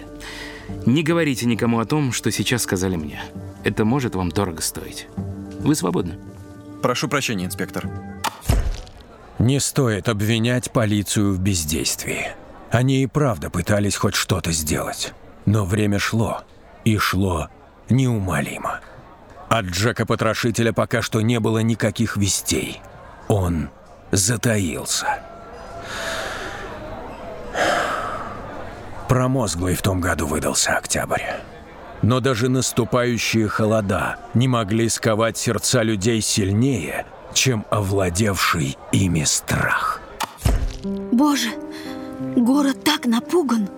Не 0.86 1.04
говорите 1.04 1.46
никому 1.46 1.80
о 1.80 1.86
том, 1.86 2.12
что 2.12 2.32
сейчас 2.32 2.64
сказали 2.64 2.96
мне. 2.96 3.22
Это 3.64 3.86
может 3.86 4.16
вам 4.16 4.30
дорого 4.30 4.62
стоить. 4.62 5.08
Вы 5.60 5.76
свободны. 5.76 6.18
Прошу 6.82 7.08
прощения, 7.08 7.46
инспектор. 7.46 7.90
Не 9.40 9.60
стоит 9.60 10.08
обвинять 10.08 10.72
полицию 10.72 11.34
в 11.34 11.40
бездействии. 11.40 12.28
Они 12.70 13.04
и 13.04 13.08
правда 13.08 13.50
пытались 13.50 13.96
хоть 13.96 14.16
что-то 14.16 14.52
сделать. 14.52 15.14
Но 15.46 15.66
время 15.66 16.00
шло, 16.00 16.44
и 16.84 16.98
шло 16.98 17.50
неумолимо. 17.90 18.82
От 19.50 19.66
Джека-потрошителя 19.66 20.74
пока 20.74 21.02
что 21.02 21.22
не 21.22 21.40
было 21.40 21.60
никаких 21.60 22.18
вестей. 22.18 22.82
Он 23.28 23.70
затаился. 24.12 25.20
Промозглый 29.08 29.76
в 29.76 29.82
том 29.82 30.02
году 30.02 30.26
выдался 30.26 30.78
октябрь. 30.78 31.22
Но 32.02 32.20
даже 32.20 32.50
наступающие 32.50 33.48
холода 33.48 34.18
не 34.34 34.48
могли 34.48 34.90
сковать 34.90 35.38
сердца 35.38 35.84
людей 35.84 36.22
сильнее, 36.22 37.06
чем 37.34 37.66
овладевший 37.70 38.78
ими 38.92 39.24
страх. 39.24 40.02
Боже, 40.84 41.50
город 42.36 42.84
так 42.84 43.06
напуган. 43.06 43.70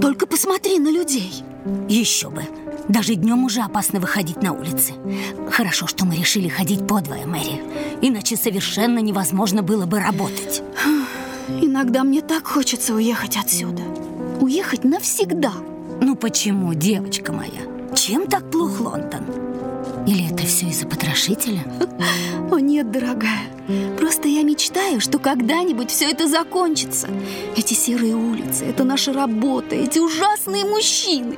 Только 0.00 0.26
посмотри 0.26 0.78
на 0.78 0.90
людей. 0.90 1.42
Еще 1.88 2.30
бы. 2.30 2.42
Даже 2.88 3.14
днем 3.14 3.44
уже 3.44 3.60
опасно 3.60 4.00
выходить 4.00 4.42
на 4.42 4.52
улицы. 4.52 4.94
Хорошо, 5.50 5.86
что 5.86 6.06
мы 6.06 6.16
решили 6.16 6.48
ходить 6.48 6.86
подвое, 6.86 7.26
Мэри. 7.26 7.62
Иначе 8.00 8.36
совершенно 8.36 8.98
невозможно 8.98 9.62
было 9.62 9.86
бы 9.86 10.00
работать. 10.00 10.62
Иногда 11.48 12.04
мне 12.04 12.22
так 12.22 12.46
хочется 12.46 12.94
уехать 12.94 13.36
отсюда. 13.36 13.82
Уехать 14.40 14.84
навсегда. 14.84 15.52
Ну 16.00 16.14
почему, 16.14 16.74
девочка 16.74 17.32
моя? 17.32 17.62
Чем 17.94 18.26
так 18.26 18.50
плох 18.50 18.80
Лондон? 18.80 19.24
Или 20.06 20.32
это 20.32 20.46
все 20.46 20.66
из-за 20.66 20.86
потрошителя? 20.86 21.64
О 22.50 22.58
нет, 22.58 22.90
дорогая. 22.90 23.42
Просто 23.98 24.28
я 24.28 24.42
мечтаю, 24.42 25.00
что 25.00 25.18
когда-нибудь 25.18 25.90
все 25.90 26.06
это 26.06 26.26
закончится. 26.28 27.08
Эти 27.56 27.74
серые 27.74 28.14
улицы, 28.14 28.64
это 28.64 28.84
наша 28.84 29.12
работа, 29.12 29.74
эти 29.74 29.98
ужасные 29.98 30.64
мужчины. 30.64 31.36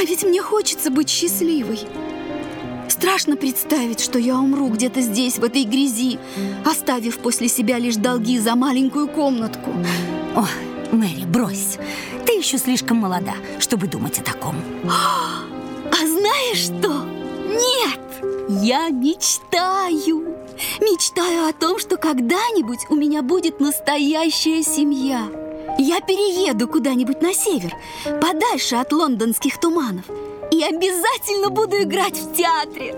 А 0.00 0.04
ведь 0.04 0.22
мне 0.22 0.40
хочется 0.40 0.90
быть 0.90 1.10
счастливой. 1.10 1.80
Страшно 2.88 3.36
представить, 3.36 4.00
что 4.00 4.18
я 4.18 4.38
умру 4.38 4.68
где-то 4.68 5.02
здесь, 5.02 5.36
в 5.36 5.44
этой 5.44 5.64
грязи, 5.64 6.18
оставив 6.64 7.18
после 7.18 7.48
себя 7.48 7.78
лишь 7.78 7.96
долги 7.96 8.38
за 8.38 8.54
маленькую 8.54 9.08
комнатку. 9.08 9.70
О, 10.34 10.46
Мэри, 10.90 11.26
брось. 11.26 11.76
Ты 12.24 12.32
еще 12.32 12.56
слишком 12.56 12.96
молода, 12.96 13.34
чтобы 13.58 13.88
думать 13.88 14.18
о 14.18 14.22
таком. 14.22 14.56
А 14.86 16.06
знаешь 16.06 16.64
что? 16.64 17.04
Нет, 17.46 18.00
я 18.62 18.88
мечтаю. 18.88 20.34
Мечтаю 20.80 21.46
о 21.46 21.52
том, 21.52 21.78
что 21.78 21.98
когда-нибудь 21.98 22.86
у 22.88 22.94
меня 22.94 23.20
будет 23.20 23.60
настоящая 23.60 24.62
семья. 24.62 25.28
Я 25.82 26.02
перееду 26.02 26.68
куда-нибудь 26.68 27.22
на 27.22 27.32
север, 27.32 27.74
подальше 28.20 28.76
от 28.76 28.92
лондонских 28.92 29.58
туманов. 29.58 30.04
И 30.52 30.62
обязательно 30.62 31.48
буду 31.48 31.82
играть 31.82 32.18
в 32.18 32.36
театре, 32.36 32.94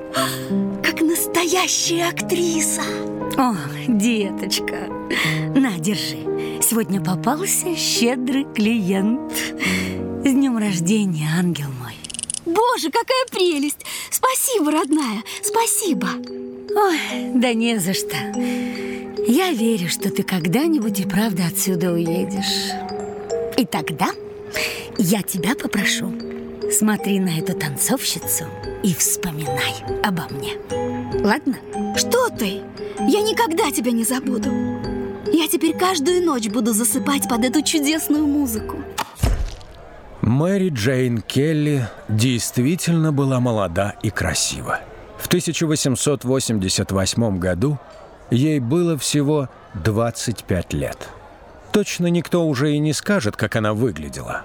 как 0.83 1.01
настоящая 1.01 2.09
актриса. 2.09 2.83
О, 3.39 3.55
деточка, 3.87 4.89
на, 5.55 5.79
держи. 5.79 6.59
Сегодня 6.61 7.01
попался 7.01 7.77
щедрый 7.77 8.49
клиент. 8.53 9.33
С 10.25 10.33
днем 10.33 10.59
рождения, 10.59 11.29
ангел 11.39 11.69
мой. 11.81 11.95
Боже, 12.45 12.91
какая 12.91 13.27
прелесть! 13.31 13.87
Спасибо, 14.11 14.73
родная, 14.73 15.23
спасибо. 15.41 16.09
Ой, 16.75 16.99
да 17.33 17.55
не 17.55 17.79
за 17.79 17.95
что. 17.95 18.17
Я 19.35 19.51
верю, 19.51 19.89
что 19.89 20.11
ты 20.11 20.25
когда-нибудь 20.25 21.01
и 21.01 21.07
правда 21.07 21.45
отсюда 21.47 21.91
уедешь. 21.91 22.71
И 23.57 23.65
тогда 23.65 24.11
я 24.99 25.23
тебя 25.23 25.55
попрошу. 25.55 26.13
Смотри 26.71 27.19
на 27.19 27.39
эту 27.39 27.59
танцовщицу 27.59 28.45
и 28.83 28.95
вспоминай 28.95 29.75
обо 30.05 30.25
мне. 30.29 30.59
Ладно? 31.25 31.57
Что 31.97 32.29
ты? 32.29 32.61
Я 33.09 33.23
никогда 33.23 33.71
тебя 33.71 33.93
не 33.93 34.05
забуду. 34.05 34.51
Я 35.33 35.49
теперь 35.49 35.79
каждую 35.79 36.27
ночь 36.27 36.49
буду 36.49 36.75
засыпать 36.75 37.27
под 37.27 37.47
эту 37.47 37.63
чудесную 37.63 38.27
музыку. 38.27 38.77
Мэри 40.21 40.69
Джейн 40.69 41.23
Келли 41.23 41.89
действительно 42.07 43.13
была 43.13 43.41
молода 43.41 43.95
и 44.03 44.11
красива. 44.11 44.81
В 45.17 45.27
1888 45.27 47.39
году 47.39 47.79
ей 48.33 48.59
было 48.61 48.97
всего 48.97 49.49
25 49.75 50.73
лет. 50.73 51.09
Точно 51.73 52.07
никто 52.07 52.47
уже 52.47 52.73
и 52.73 52.79
не 52.79 52.93
скажет, 52.93 53.37
как 53.37 53.57
она 53.57 53.75
выглядела. 53.75 54.43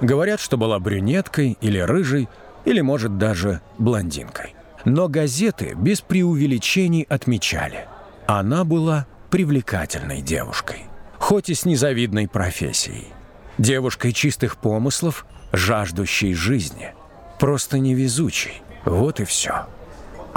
Говорят, 0.00 0.40
что 0.40 0.56
была 0.56 0.78
брюнеткой 0.78 1.56
или 1.60 1.78
рыжей, 1.78 2.28
или, 2.64 2.80
может, 2.80 3.18
даже 3.18 3.60
блондинкой. 3.78 4.54
Но 4.84 5.08
газеты 5.08 5.74
без 5.74 6.00
преувеличений 6.00 7.02
отмечали. 7.02 7.86
Она 8.26 8.64
была 8.64 9.06
привлекательной 9.30 10.20
девушкой, 10.20 10.84
хоть 11.18 11.50
и 11.50 11.54
с 11.54 11.64
незавидной 11.64 12.28
профессией. 12.28 13.08
Девушкой 13.56 14.12
чистых 14.12 14.56
помыслов, 14.56 15.26
жаждущей 15.52 16.34
жизни. 16.34 16.94
Просто 17.40 17.78
невезучей. 17.78 18.62
Вот 18.84 19.20
и 19.20 19.24
все. 19.24 19.66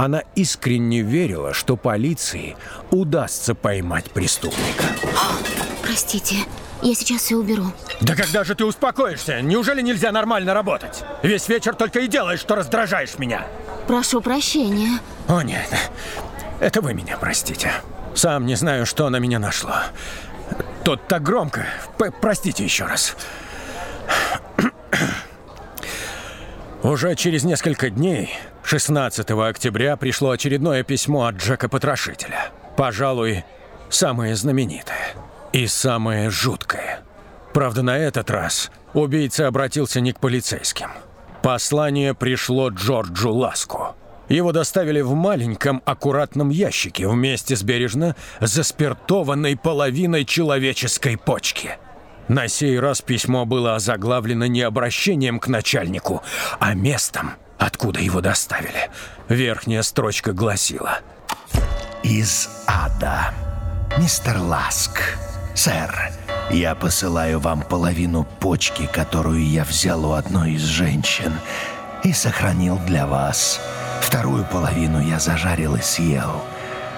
Она 0.02 0.24
искренне 0.34 1.02
верила, 1.02 1.54
что 1.54 1.78
полиции 1.78 2.58
удастся 2.90 3.54
поймать 3.54 4.10
преступника. 4.10 4.86
Простите, 5.84 6.38
я 6.82 6.96
сейчас 6.96 7.22
все 7.22 7.36
уберу. 7.36 7.66
Да 8.00 8.16
когда 8.16 8.44
же 8.44 8.56
ты 8.56 8.66
успокоишься? 8.66 9.42
Неужели 9.42 9.84
нельзя 9.84 10.12
нормально 10.12 10.56
работать? 10.56 11.04
Весь 11.22 11.48
вечер 11.48 11.76
только 11.76 12.00
и 12.00 12.08
делаешь, 12.08 12.40
что 12.40 12.56
раздражаешь 12.56 13.20
меня. 13.20 13.46
Прошу 13.86 14.22
прощения. 14.22 14.98
О 15.28 15.44
нет, 15.44 15.70
это 16.60 16.82
вы 16.82 16.96
меня 16.96 17.16
простите. 17.18 17.72
Сам 18.16 18.48
не 18.48 18.56
знаю, 18.56 18.88
что 18.88 19.08
на 19.12 19.18
меня 19.18 19.38
нашло. 19.38 19.76
Тут 20.84 21.08
так 21.08 21.22
громко. 21.22 21.68
П 22.00 22.10
простите 22.10 22.64
еще 22.64 22.86
раз. 22.86 23.16
Уже 26.82 27.14
через 27.14 27.44
несколько 27.44 27.92
дней, 27.92 28.32
16 28.64 29.30
октября, 29.32 29.98
пришло 29.98 30.32
очередное 30.32 30.84
письмо 30.84 31.26
от 31.26 31.36
Джека 31.36 31.68
Потрошителя. 31.68 32.52
Пожалуй, 32.78 33.44
самое 33.90 34.36
знаменитое 34.36 35.14
и 35.52 35.68
самое 35.68 36.30
жуткое. 36.30 37.02
Правда, 37.54 37.82
на 37.82 37.98
этот 37.98 38.32
раз 38.32 38.72
убийца 38.94 39.48
обратился 39.48 40.00
не 40.00 40.14
к 40.14 40.20
полицейским. 40.20 40.88
Послание 41.42 42.14
пришло 42.14 42.70
Джорджу 42.70 43.32
Ласку. 43.32 43.96
Его 44.30 44.54
доставили 44.54 45.02
в 45.02 45.14
маленьком 45.14 45.82
аккуратном 45.84 46.50
ящике 46.50 47.08
вместе 47.08 47.56
с 47.58 47.64
бережно 47.64 48.16
заспиртованной 48.40 49.58
половиной 49.58 50.24
человеческой 50.24 51.18
почки. 51.18 51.72
На 52.30 52.48
сей 52.48 52.80
раз 52.80 53.02
письмо 53.02 53.46
было 53.46 53.76
озаглавлено 53.76 54.46
не 54.46 54.62
обращением 54.62 55.40
к 55.40 55.48
начальнику, 55.50 56.24
а 56.60 56.74
местом, 56.74 57.32
откуда 57.62 58.00
его 58.00 58.22
доставили. 58.22 58.90
Верхняя 59.30 59.84
строчка 59.84 60.34
гласила 60.34 61.00
Из 62.04 62.50
ада. 62.68 63.34
Мистер 63.98 64.40
Ласк. 64.40 65.18
Сэр, 65.54 66.12
я 66.50 66.76
посылаю 66.76 67.40
вам 67.40 67.62
половину 67.62 68.24
почки, 68.40 68.88
которую 68.88 69.46
я 69.48 69.64
взял 69.64 70.06
у 70.06 70.14
одной 70.14 70.54
из 70.54 70.64
женщин 70.64 71.34
и 72.04 72.14
сохранил 72.14 72.80
для 72.80 73.06
вас. 73.06 73.62
Вторую 74.02 74.46
половину 74.46 75.00
я 75.00 75.20
зажарил 75.20 75.76
и 75.76 75.82
съел. 75.82 76.44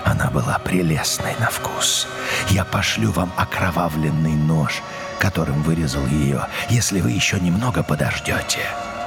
Она 0.05 0.29
была 0.29 0.59
прелестной 0.59 1.35
на 1.39 1.47
вкус. 1.47 2.07
Я 2.49 2.63
пошлю 2.63 3.11
вам 3.11 3.33
окровавленный 3.35 4.35
нож, 4.35 4.81
которым 5.19 5.61
вырезал 5.63 6.05
ее, 6.07 6.47
если 6.69 7.01
вы 7.01 7.11
еще 7.11 7.39
немного 7.39 7.83
подождете. 7.83 8.59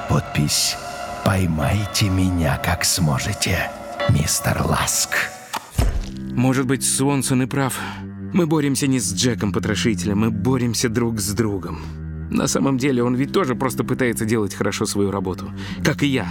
Подпись 0.09 0.77
«Поймайте 1.27 2.09
меня, 2.09 2.57
как 2.65 2.85
сможете, 2.85 3.69
мистер 4.11 4.63
Ласк». 4.65 5.11
Может 6.31 6.67
быть, 6.67 6.85
Свонсон 6.85 7.43
и 7.43 7.47
прав. 7.47 7.77
Мы 8.33 8.47
боремся 8.47 8.87
не 8.87 9.01
с 9.01 9.13
Джеком 9.13 9.53
Потрошителем, 9.53 10.21
мы 10.21 10.31
боремся 10.31 10.89
друг 10.89 11.19
с 11.19 11.33
другом. 11.33 11.81
На 12.31 12.47
самом 12.47 12.79
деле 12.79 13.03
он 13.03 13.17
ведь 13.17 13.33
тоже 13.33 13.57
просто 13.57 13.83
пытается 13.83 14.25
делать 14.25 14.55
хорошо 14.55 14.87
свою 14.87 15.11
работу. 15.11 15.53
Как 15.85 16.05
и 16.05 16.07
я. 16.07 16.29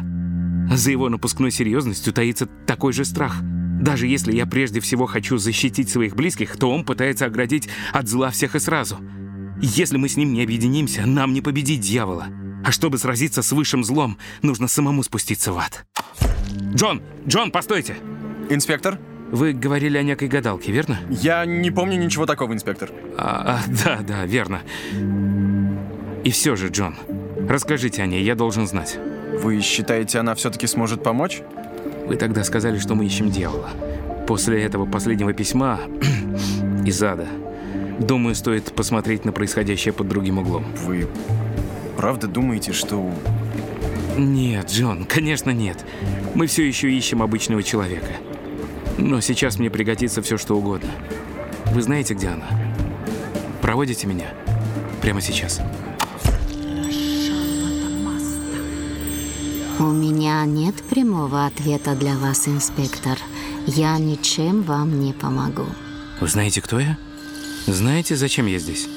За 0.72 0.92
его 0.92 1.10
напускной 1.10 1.52
серьезностью 1.52 2.14
таится 2.14 2.46
такой 2.66 2.94
же 2.94 3.04
страх. 3.04 3.42
Даже 3.42 4.08
если 4.08 4.34
я 4.34 4.46
прежде 4.46 4.80
всего 4.80 5.08
хочу 5.08 5.38
защитить 5.38 5.90
своих 5.90 6.16
близких, 6.16 6.56
то 6.56 6.72
он 6.72 6.86
пытается 6.86 7.26
оградить 7.26 7.68
от 7.92 8.08
зла 8.08 8.30
всех 8.32 8.56
и 8.56 8.60
сразу. 8.60 9.00
Если 9.62 9.98
мы 9.98 10.08
с 10.08 10.16
ним 10.16 10.32
не 10.32 10.42
объединимся, 10.42 11.06
нам 11.06 11.34
не 11.34 11.42
победить 11.42 11.82
дьявола. 11.82 12.28
А 12.66 12.72
чтобы 12.72 12.98
сразиться 12.98 13.44
с 13.44 13.52
высшим 13.52 13.84
злом, 13.84 14.18
нужно 14.42 14.68
самому 14.68 15.04
спуститься 15.04 15.54
в 15.54 15.60
ад. 15.60 15.86
Джон! 16.74 17.04
Джон, 17.28 17.52
постойте! 17.52 17.96
Инспектор? 18.50 18.98
Вы 19.32 19.54
говорили 19.54 20.00
о 20.00 20.04
некой 20.04 20.28
гадалке, 20.28 20.72
верно? 20.72 20.98
Я 21.10 21.46
не 21.46 21.70
помню 21.70 22.04
ничего 22.04 22.26
такого, 22.26 22.54
инспектор. 22.54 22.90
А, 23.20 23.60
а, 23.60 23.72
да, 23.84 24.00
да, 24.02 24.26
верно. 24.26 24.62
И 26.24 26.32
все 26.32 26.56
же, 26.56 26.70
Джон, 26.70 26.96
расскажите 27.48 28.02
о 28.02 28.08
ней, 28.08 28.24
я 28.24 28.34
должен 28.34 28.66
знать. 28.66 28.98
Вы 29.44 29.62
считаете, 29.62 30.18
она 30.18 30.34
все-таки 30.34 30.66
сможет 30.66 31.04
помочь? 31.04 31.42
Вы 32.08 32.16
тогда 32.16 32.44
сказали, 32.44 32.80
что 32.80 32.96
мы 32.96 33.06
ищем 33.06 33.30
дьявола. 33.30 33.70
После 34.28 34.64
этого 34.64 34.88
последнего 34.88 35.34
письма 35.34 35.82
из 36.86 37.04
ада, 37.04 37.28
думаю, 38.00 38.34
стоит 38.34 38.74
посмотреть 38.74 39.24
на 39.24 39.32
происходящее 39.32 39.94
под 39.94 40.08
другим 40.08 40.40
углом. 40.40 40.66
Вы 40.84 41.08
правда 41.98 42.28
думаете, 42.28 42.74
что... 42.74 43.14
Нет, 44.18 44.70
Джон, 44.70 45.06
конечно 45.06 45.50
нет. 45.50 45.86
Мы 46.34 46.48
все 46.48 46.68
еще 46.68 46.92
ищем 46.92 47.22
обычного 47.22 47.64
человека. 47.64 48.12
Но 48.98 49.20
сейчас 49.22 49.60
мне 49.60 49.70
пригодится 49.70 50.22
все, 50.22 50.38
что 50.38 50.56
угодно. 50.56 50.90
Вы 51.74 51.82
знаете, 51.82 52.14
где 52.14 52.30
она? 52.30 52.48
Проводите 53.62 54.08
меня? 54.08 54.34
Прямо 55.02 55.22
сейчас. 55.22 55.60
У 59.78 59.84
меня 59.84 60.46
нет 60.46 60.76
прямого 60.90 61.46
ответа 61.46 61.96
для 61.96 62.16
вас, 62.16 62.48
инспектор. 62.48 63.18
Я 63.68 63.98
ничем 63.98 64.64
вам 64.64 65.02
не 65.02 65.12
помогу. 65.12 65.66
Вы 66.22 66.28
знаете, 66.28 66.62
кто 66.62 66.80
я? 66.80 66.98
Знаете, 67.68 68.16
зачем 68.16 68.46
я 68.46 68.58
здесь? 68.58 68.88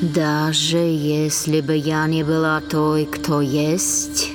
Даже 0.00 0.78
если 0.78 1.60
бы 1.60 1.76
я 1.76 2.06
не 2.06 2.24
была 2.24 2.62
той, 2.62 3.04
кто 3.04 3.42
есть, 3.42 4.32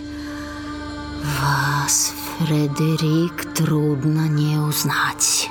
вас, 1.41 2.13
Фредерик, 2.38 3.51
трудно 3.56 4.28
не 4.28 4.58
узнать. 4.58 5.49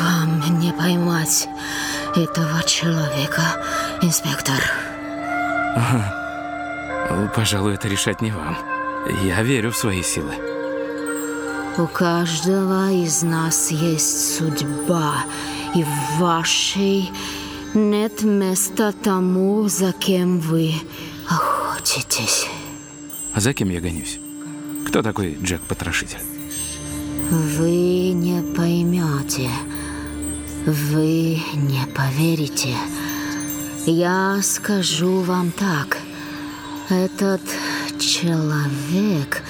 Вам 0.00 0.58
не 0.58 0.72
поймать 0.72 1.48
этого 2.16 2.64
человека, 2.64 3.42
инспектор. 4.02 4.60
Пожалуй, 7.36 7.74
это 7.74 7.86
решать 7.86 8.20
не 8.20 8.32
вам. 8.32 8.58
Я 9.22 9.42
верю 9.42 9.70
в 9.70 9.76
свои 9.76 10.02
силы. 10.02 10.53
У 11.76 11.88
каждого 11.88 12.92
из 12.92 13.24
нас 13.24 13.72
есть 13.72 14.36
судьба, 14.36 15.24
и 15.74 15.82
в 15.82 16.20
вашей 16.20 17.10
нет 17.74 18.22
места 18.22 18.92
тому, 18.92 19.68
за 19.68 19.92
кем 19.92 20.38
вы 20.38 20.72
охотитесь. 21.28 22.46
А 23.32 23.40
за 23.40 23.52
кем 23.54 23.70
я 23.70 23.80
гонюсь? 23.80 24.20
Кто 24.86 25.02
такой 25.02 25.36
Джек-потрошитель? 25.42 26.20
Вы 27.30 28.12
не 28.12 28.40
поймете. 28.54 29.50
Вы 30.66 31.42
не 31.54 31.84
поверите. 31.92 32.76
Я 33.84 34.38
скажу 34.42 35.22
вам 35.22 35.50
так. 35.50 35.98
Этот 36.88 37.42
человек 37.98 39.42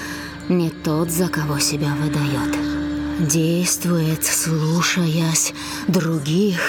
не 0.49 0.71
тот, 0.71 1.11
за 1.11 1.29
кого 1.29 1.59
себя 1.59 1.95
выдает. 2.01 3.29
Действует, 3.29 4.25
слушаясь 4.25 5.55
других, 5.87 6.61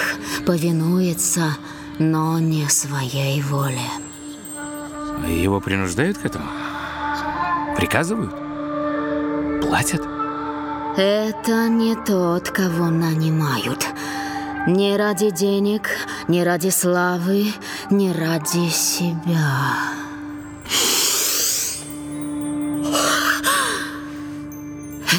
повинуется, 0.46 1.56
но 1.98 2.38
не 2.38 2.68
своей 2.68 3.42
воле. 3.42 3.80
Его 5.26 5.60
принуждают 5.60 6.18
к 6.18 6.24
этому? 6.24 6.46
Приказывают? 7.76 8.32
Платят? 9.62 10.02
Это 10.96 11.68
не 11.68 11.94
тот, 11.94 12.50
кого 12.50 12.86
нанимают. 12.86 13.86
Не 14.66 14.96
ради 14.96 15.30
денег, 15.30 15.90
не 16.28 16.42
ради 16.42 16.70
славы, 16.70 17.52
не 17.90 18.12
ради 18.12 18.68
себя. 18.70 19.95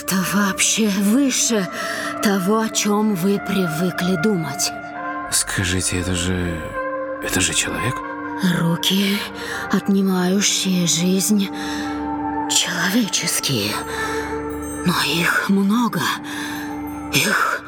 Это 0.07 0.23
вообще 0.33 0.87
выше 0.87 1.67
того, 2.23 2.59
о 2.59 2.69
чем 2.69 3.13
вы 3.15 3.41
привыкли 3.45 4.15
думать. 4.23 4.71
Скажите, 5.33 5.99
это 5.99 6.15
же... 6.15 6.61
это 7.21 7.41
же 7.41 7.53
человек? 7.53 7.93
Руки, 8.57 9.19
отнимающие 9.69 10.87
жизнь, 10.87 11.49
человеческие. 12.49 13.73
Но 14.85 14.93
их 15.13 15.49
много. 15.49 15.99
Их 17.13 17.65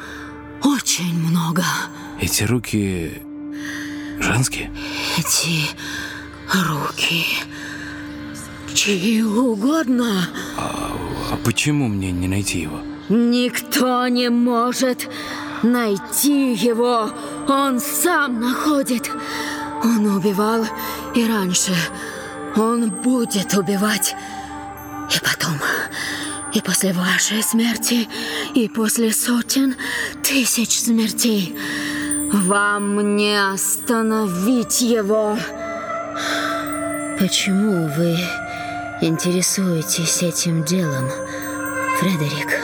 очень 0.64 1.12
много. 1.18 1.62
Эти 2.22 2.44
руки... 2.44 3.20
женские? 4.18 4.70
Эти 5.18 5.66
руки... 6.54 7.26
Чьи 8.72 9.20
угодно. 9.20 10.26
А, 10.56 10.96
а 11.30 11.36
почему 11.36 11.86
мне 11.86 12.10
не 12.10 12.26
найти 12.26 12.60
его? 12.60 12.80
Никто 13.08 14.06
не 14.08 14.30
может 14.30 15.08
найти 15.62 16.54
его. 16.54 17.10
Он 17.48 17.80
сам 17.80 18.40
находит. 18.40 19.10
Он 19.84 20.06
убивал 20.06 20.64
и 21.14 21.28
раньше. 21.28 21.72
Он 22.56 22.90
будет 22.90 23.54
убивать. 23.54 24.16
И 25.14 25.18
потом, 25.20 25.56
и 26.52 26.60
после 26.60 26.92
вашей 26.92 27.42
смерти, 27.42 28.08
и 28.54 28.68
после 28.68 29.12
сотен 29.12 29.76
тысяч 30.22 30.78
смертей. 30.78 31.56
Вам 32.32 33.16
не 33.16 33.36
остановить 33.52 34.80
его. 34.80 35.36
Почему 37.18 37.88
вы 37.96 38.16
интересуетесь 39.00 40.22
этим 40.22 40.64
делом, 40.64 41.08
Фредерик? 41.98 42.58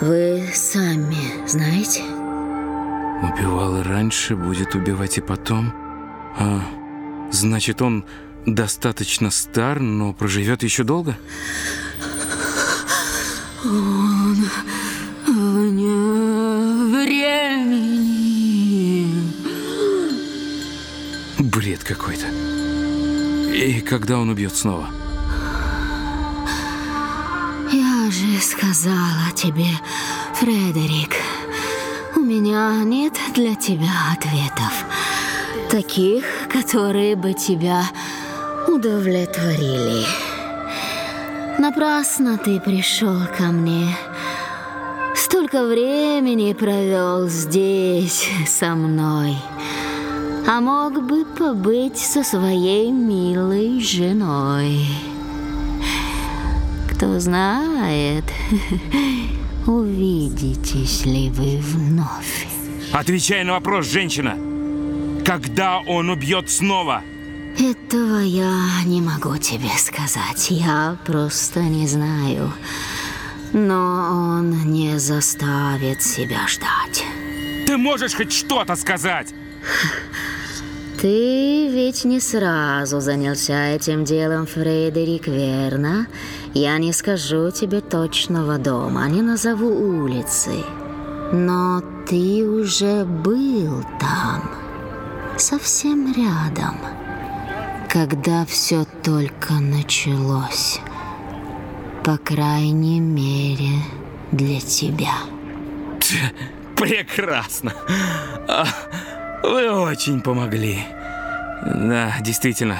Вы 0.00 0.48
сами 0.54 1.46
знаете? 1.48 2.02
Убивал 3.22 3.80
и 3.80 3.82
раньше, 3.82 4.36
будет 4.36 4.74
убивать 4.76 5.18
и 5.18 5.20
потом. 5.20 5.72
А, 6.38 6.60
значит, 7.32 7.82
он 7.82 8.04
достаточно 8.46 9.30
стар, 9.30 9.80
но 9.80 10.12
проживет 10.12 10.62
еще 10.62 10.84
долго? 10.84 11.18
Он 13.64 14.36
вне 15.26 15.96
времени. 17.04 17.98
Бред 21.40 21.82
какой-то. 21.82 22.26
И 23.52 23.80
когда 23.80 24.18
он 24.18 24.28
убьет 24.28 24.54
снова? 24.54 24.88
Я 28.08 28.12
же 28.12 28.40
сказала 28.40 29.30
тебе, 29.34 29.68
Фредерик, 30.36 31.14
у 32.16 32.20
меня 32.20 32.82
нет 32.82 33.12
для 33.34 33.54
тебя 33.54 34.14
ответов. 34.14 34.72
Таких, 35.70 36.24
которые 36.50 37.16
бы 37.16 37.34
тебя 37.34 37.82
удовлетворили. 38.66 40.06
Напрасно 41.58 42.38
ты 42.38 42.58
пришел 42.60 43.26
ко 43.36 43.52
мне. 43.52 43.94
Столько 45.14 45.66
времени 45.66 46.54
провел 46.54 47.28
здесь 47.28 48.26
со 48.46 48.74
мной. 48.74 49.36
А 50.46 50.62
мог 50.62 51.02
бы 51.06 51.26
побыть 51.26 51.98
со 51.98 52.24
своей 52.24 52.90
милой 52.90 53.82
женой. 53.82 54.86
Кто 56.98 57.20
знает, 57.20 58.24
увидитесь 59.68 61.06
ли 61.06 61.30
вы 61.30 61.58
вновь. 61.58 62.48
Отвечай 62.90 63.44
на 63.44 63.52
вопрос, 63.52 63.86
женщина. 63.86 64.36
Когда 65.24 65.78
он 65.78 66.10
убьет 66.10 66.50
снова? 66.50 67.04
Этого 67.56 68.18
я 68.18 68.82
не 68.84 69.00
могу 69.00 69.36
тебе 69.36 69.70
сказать. 69.78 70.50
Я 70.50 70.96
просто 71.06 71.60
не 71.60 71.86
знаю. 71.86 72.52
Но 73.52 74.40
он 74.40 74.64
не 74.64 74.98
заставит 74.98 76.02
себя 76.02 76.48
ждать. 76.48 77.04
Ты 77.64 77.76
можешь 77.76 78.16
хоть 78.16 78.32
что-то 78.32 78.74
сказать? 78.74 79.28
Ты 81.00 81.68
ведь 81.68 82.04
не 82.04 82.18
сразу 82.18 82.98
занялся 82.98 83.68
этим 83.68 84.04
делом, 84.04 84.46
Фредерик, 84.46 85.28
верно? 85.28 86.08
Я 86.60 86.78
не 86.78 86.92
скажу 86.92 87.50
тебе 87.50 87.80
точного 87.80 88.58
дома, 88.58 89.08
не 89.08 89.22
назову 89.22 89.68
улицы. 89.68 90.64
Но 91.32 91.82
ты 92.08 92.48
уже 92.48 93.04
был 93.04 93.84
там, 94.00 94.50
совсем 95.36 96.12
рядом 96.14 96.76
когда 97.88 98.44
все 98.44 98.84
только 99.02 99.54
началось. 99.54 100.80
По 102.04 102.18
крайней 102.18 103.00
мере, 103.00 103.82
для 104.30 104.60
тебя. 104.60 105.14
Прекрасно. 106.76 107.72
А, 108.46 108.66
вы 109.42 109.70
очень 109.70 110.20
помогли. 110.20 110.78
Да, 111.64 112.14
действительно, 112.20 112.78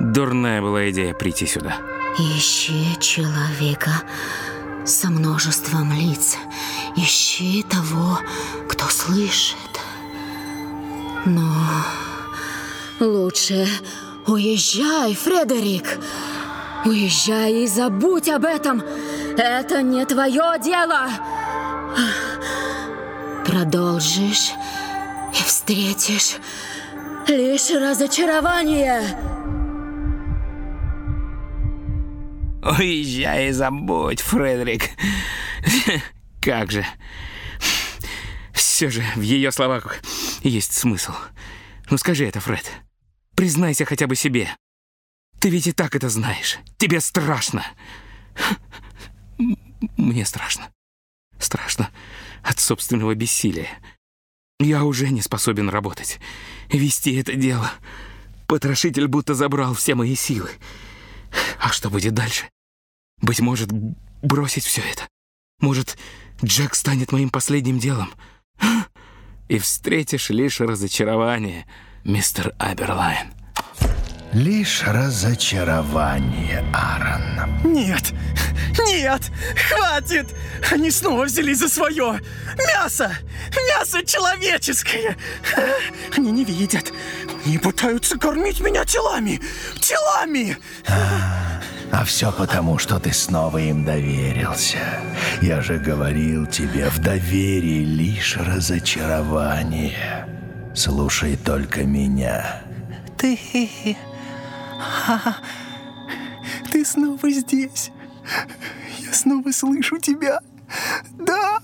дурная 0.00 0.60
была 0.60 0.90
идея 0.90 1.14
прийти 1.14 1.46
сюда. 1.46 1.76
Ищи 2.18 2.96
человека 3.00 3.90
со 4.84 5.08
множеством 5.08 5.92
лиц. 5.92 6.36
Ищи 6.96 7.62
того, 7.62 8.18
кто 8.68 8.86
слышит. 8.88 9.56
Но 11.24 11.50
лучше 13.00 13.66
Уезжай, 14.26 15.14
Фредерик! 15.14 15.98
Уезжай 16.84 17.64
и 17.64 17.66
забудь 17.66 18.28
об 18.28 18.44
этом! 18.44 18.82
Это 19.36 19.82
не 19.82 20.04
твое 20.06 20.54
дело! 20.62 21.08
Продолжишь 23.44 24.52
и 25.32 25.42
встретишь 25.44 26.36
лишь 27.26 27.70
разочарование. 27.70 29.02
Уезжай 32.62 33.48
и 33.48 33.52
забудь, 33.52 34.20
Фредерик. 34.20 34.90
Как 36.40 36.70
же. 36.70 36.86
Все 38.52 38.88
же 38.88 39.04
в 39.16 39.20
ее 39.20 39.50
словах 39.50 40.00
есть 40.42 40.72
смысл. 40.72 41.12
Ну 41.90 41.98
скажи 41.98 42.26
это, 42.26 42.40
Фред. 42.40 42.70
Признайся 43.34 43.84
хотя 43.84 44.06
бы 44.06 44.14
себе. 44.14 44.48
Ты 45.40 45.50
ведь 45.50 45.66
и 45.66 45.72
так 45.72 45.96
это 45.96 46.08
знаешь. 46.08 46.58
Тебе 46.78 47.00
страшно. 47.00 47.64
Мне 49.96 50.24
страшно. 50.24 50.70
Страшно 51.38 51.90
от 52.44 52.60
собственного 52.60 53.14
бессилия. 53.16 53.68
Я 54.60 54.84
уже 54.84 55.08
не 55.10 55.20
способен 55.20 55.68
работать. 55.68 56.20
Вести 56.70 57.16
это 57.16 57.34
дело. 57.34 57.70
Потрошитель 58.46 59.08
будто 59.08 59.34
забрал 59.34 59.74
все 59.74 59.96
мои 59.96 60.14
силы. 60.14 60.50
А 61.58 61.70
что 61.70 61.90
будет 61.90 62.14
дальше? 62.14 62.48
Быть 63.20 63.40
может, 63.40 63.70
бросить 64.22 64.64
все 64.64 64.82
это? 64.82 65.08
Может, 65.60 65.96
Джек 66.44 66.74
станет 66.74 67.12
моим 67.12 67.30
последним 67.30 67.78
делом? 67.78 68.12
И 69.48 69.58
встретишь 69.58 70.30
лишь 70.30 70.60
разочарование— 70.60 71.66
мистер 72.04 72.54
Аберлайн. 72.58 73.32
Лишь 74.32 74.82
разочарование, 74.86 76.64
Аарон. 76.72 77.60
Нет, 77.64 78.14
нет, 78.88 79.20
хватит! 79.68 80.34
Они 80.70 80.90
снова 80.90 81.24
взялись 81.24 81.58
за 81.58 81.68
свое. 81.68 82.18
Мясо! 82.56 83.12
Мясо 83.68 84.02
человеческое! 84.06 85.18
Они 86.16 86.30
не 86.30 86.44
видят. 86.46 86.92
Они 87.44 87.58
пытаются 87.58 88.18
кормить 88.18 88.60
меня 88.60 88.86
телами! 88.86 89.38
Телами! 89.80 90.56
А, 90.88 91.60
а 91.90 92.04
все 92.04 92.32
потому, 92.32 92.78
что 92.78 92.98
ты 92.98 93.12
снова 93.12 93.58
им 93.58 93.84
доверился. 93.84 94.78
Я 95.42 95.60
же 95.60 95.76
говорил 95.76 96.46
тебе, 96.46 96.88
в 96.88 97.00
доверии 97.00 97.84
лишь 97.84 98.38
разочарование. 98.38 100.26
Слушай 100.74 101.36
только 101.36 101.84
меня. 101.84 102.62
Ты... 103.18 103.38
Ты 106.72 106.84
снова 106.84 107.30
здесь. 107.30 107.90
Я 108.98 109.12
снова 109.12 109.50
слышу 109.52 109.98
тебя. 109.98 110.40
Да, 111.18 111.58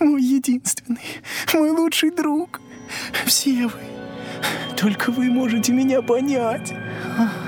мой 0.00 0.22
единственный, 0.22 1.22
мой 1.52 1.70
лучший 1.70 2.10
друг. 2.10 2.60
Все 3.26 3.66
вы. 3.66 3.80
Только 4.76 5.10
вы 5.10 5.30
можете 5.30 5.72
меня 5.72 6.02
понять. 6.02 6.74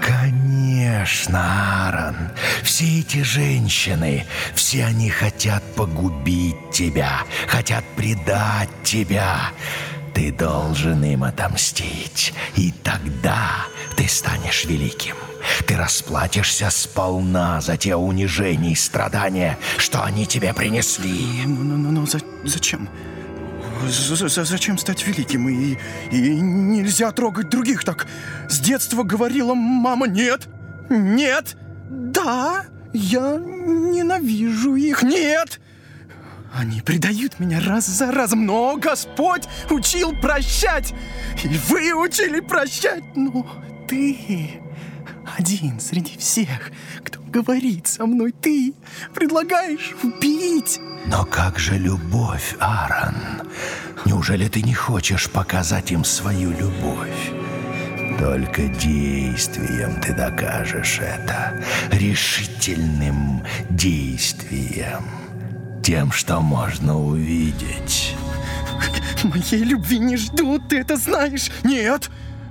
Конечно, 0.03 1.89
Аарон. 1.89 2.17
Все 2.63 3.01
эти 3.01 3.23
женщины, 3.23 4.25
все 4.55 4.87
они 4.87 5.11
хотят 5.11 5.63
погубить 5.75 6.71
тебя, 6.73 7.23
хотят 7.47 7.85
предать 7.97 8.71
тебя. 8.83 9.51
Ты 10.15 10.33
должен 10.33 11.05
им 11.05 11.25
отомстить, 11.25 12.33
и 12.57 12.73
тогда 12.83 13.67
ты 13.97 14.09
станешь 14.09 14.65
великим. 14.65 15.17
Ты 15.67 15.77
расплатишься 15.77 16.71
сполна 16.71 17.61
за 17.61 17.77
те 17.77 17.95
унижения 17.97 18.73
и 18.73 18.77
страдания, 18.77 19.59
что 19.77 20.03
они 20.03 20.27
тебе 20.27 20.53
принесли. 20.53 21.43
Ну, 21.47 21.63
ну, 21.63 21.77
ну, 21.77 21.91
ну 21.91 22.07
за, 22.07 22.21
зачем? 22.45 22.89
За, 23.89 24.45
зачем 24.45 24.79
стать 24.79 25.07
великим? 25.07 25.49
И, 25.49 25.79
и 26.11 26.41
нельзя 26.41 27.13
трогать 27.13 27.49
других 27.49 27.85
так. 27.85 28.07
С 28.49 28.59
детства 28.61 29.03
говорила 29.03 29.55
мама 29.55 30.07
«нет». 30.07 30.49
Нет. 30.91 31.57
Да, 31.91 32.65
я 32.93 33.37
ненавижу 33.37 34.75
их. 34.77 35.03
Нет. 35.03 35.61
Они 36.53 36.81
предают 36.81 37.39
меня 37.41 37.61
раз 37.61 37.87
за 37.87 38.11
разом, 38.11 38.47
но 38.47 38.77
Господь 38.77 39.45
учил 39.71 40.13
прощать. 40.13 40.95
И 41.45 41.59
вы 41.69 41.93
учили 41.93 42.41
прощать, 42.41 43.05
но 43.15 43.47
ты 43.89 44.61
один 45.37 45.81
среди 45.81 46.17
всех, 46.19 46.71
кто 47.03 47.21
говорит 47.21 47.87
со 47.87 48.07
мной. 48.07 48.33
Ты 48.33 48.75
предлагаешь 49.15 49.95
убить. 50.03 50.79
Но 51.07 51.25
как 51.25 51.59
же 51.59 51.79
любовь, 51.79 52.55
Аарон? 52.61 53.49
Неужели 54.05 54.49
ты 54.49 54.63
не 54.63 54.75
хочешь 54.75 55.31
показать 55.31 55.91
им 55.91 56.05
свою 56.05 56.51
любовь? 56.51 57.33
Только 58.19 58.69
действием 58.69 60.01
ты 60.01 60.13
докажешь 60.13 60.99
это. 61.01 61.63
Решительным 61.91 63.43
действием. 63.71 65.05
Тем, 65.83 66.13
что 66.13 66.41
можно 66.41 66.99
увидеть. 66.99 68.15
Моей 69.23 69.65
любви 69.65 69.99
не 69.99 70.17
ждут, 70.17 70.69
ты 70.69 70.81
это 70.81 70.97
знаешь. 70.97 71.51
Нет, 71.65 72.11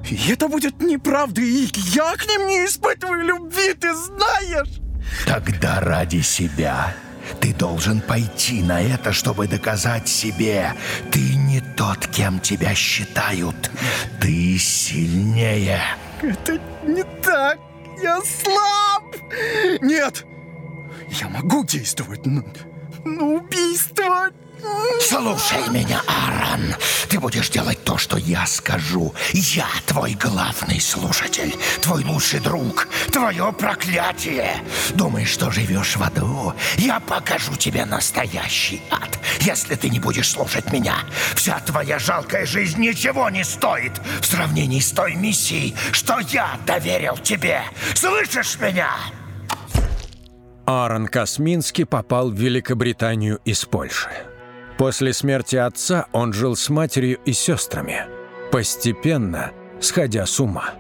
и 0.10 0.32
это 0.32 0.48
будет 0.48 0.82
неправда, 0.82 1.42
и 1.42 1.68
я 1.94 2.16
к 2.16 2.28
ним 2.28 2.48
не 2.48 2.66
испытываю 2.66 3.26
любви, 3.26 3.74
ты 3.74 3.94
знаешь. 3.94 4.80
Тогда 5.26 5.80
ради 5.80 6.22
себя 6.22 6.94
ты 7.40 7.54
должен 7.54 8.02
пойти 8.02 8.62
на 8.62 8.82
это, 8.82 9.14
чтобы 9.14 9.48
доказать 9.48 10.08
себе, 10.08 10.74
ты 11.12 11.36
не 11.36 11.62
тот, 11.62 12.08
кем 12.08 12.40
тебя 12.40 12.74
считают. 12.74 13.72
Ты 14.22 14.58
сильнее. 14.58 15.82
Это 16.22 16.60
не 16.84 17.04
так. 17.22 17.60
Я 18.02 18.22
слаб. 18.22 19.04
Нет, 19.82 20.26
я 21.20 21.30
могу 21.30 21.66
действовать, 21.66 22.26
но, 22.26 22.44
но 23.04 23.36
убийство 23.36 24.30
Слушай 25.00 25.70
меня, 25.70 26.02
Аарон. 26.08 26.76
Ты 27.10 27.20
будешь 27.20 27.50
делать 27.50 27.84
то, 27.84 27.98
что 27.98 28.18
я 28.18 28.46
скажу. 28.46 29.14
Я 29.34 29.68
твой 29.86 30.14
главный 30.14 30.82
слушатель, 30.82 31.56
твой 31.82 32.04
лучший 32.04 32.40
друг, 32.40 32.88
твое 33.12 33.54
проклятие. 33.54 34.58
Думаешь, 34.96 35.30
что 35.30 35.52
живешь 35.52 35.96
в 35.96 36.04
аду? 36.04 36.54
Я 36.78 37.00
покажу 37.00 37.56
тебе 37.56 37.86
настоящий 37.86 38.82
ад, 38.92 39.18
если 39.42 39.76
ты 39.76 39.90
не 39.90 40.00
будешь 40.00 40.32
слушать 40.32 40.72
меня. 40.72 40.98
Вся 41.36 41.60
твоя 41.60 42.00
жалкая 42.00 42.46
жизнь 42.46 42.82
ничего 42.82 43.30
не 43.30 43.44
стоит 43.44 43.94
в 44.22 44.26
сравнении 44.26 44.80
с 44.80 44.92
той 44.92 45.16
миссией, 45.16 45.76
что 45.92 46.20
я 46.20 46.60
доверил 46.66 47.18
тебе. 47.18 47.62
Слышишь 47.94 48.60
меня? 48.60 48.92
Аарон 50.66 51.08
Косминский 51.08 51.86
попал 51.86 52.30
в 52.30 52.36
Великобританию 52.36 53.40
из 53.46 53.64
Польши. 53.64 54.27
После 54.78 55.12
смерти 55.14 55.56
отца 55.56 56.08
он 56.12 56.34
жил 56.34 56.56
с 56.56 56.70
матерью 56.70 57.20
и 57.26 57.34
сестрами, 57.34 58.06
постепенно 58.52 59.52
сходя 59.80 60.26
с 60.26 60.40
ума. 60.40 60.74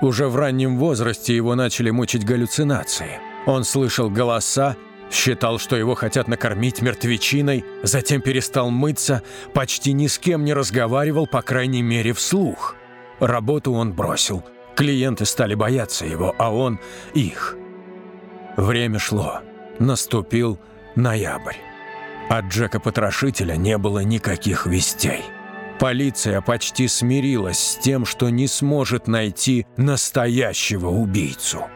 Уже 0.00 0.28
в 0.28 0.36
раннем 0.36 0.78
возрасте 0.78 1.36
его 1.36 1.54
начали 1.54 1.90
мучить 1.90 2.24
галлюцинации. 2.24 3.20
Он 3.46 3.64
слышал 3.64 4.10
голоса, 4.10 4.76
считал, 5.10 5.58
что 5.58 5.76
его 5.76 5.94
хотят 5.94 6.26
накормить 6.28 6.82
мертвечиной, 6.82 7.64
затем 7.82 8.20
перестал 8.20 8.70
мыться, 8.70 9.22
почти 9.52 9.92
ни 9.92 10.06
с 10.06 10.18
кем 10.18 10.44
не 10.44 10.54
разговаривал, 10.54 11.26
по 11.26 11.42
крайней 11.42 11.82
мере, 11.82 12.12
вслух. 12.12 12.76
Работу 13.20 13.72
он 13.72 13.92
бросил. 13.92 14.42
Клиенты 14.74 15.24
стали 15.24 15.54
бояться 15.54 16.04
его, 16.04 16.34
а 16.38 16.52
он– 16.52 16.80
их. 17.14 17.56
Время 18.56 18.98
шло. 18.98 19.40
Наступил 19.78 20.58
ноябрь. 20.96 21.56
От 22.28 22.46
Джека-потрошителя 22.46 23.56
не 23.56 23.76
было 23.78 24.00
никаких 24.00 24.66
вестей. 24.66 25.22
Полиция 25.78 26.40
почти 26.40 26.88
смирилась 26.88 27.58
с 27.58 27.76
тем, 27.76 28.06
что 28.06 28.30
не 28.30 28.46
сможет 28.46 29.06
найти 29.06 29.66
настоящего 29.76 30.88
убийцу. 30.88 31.66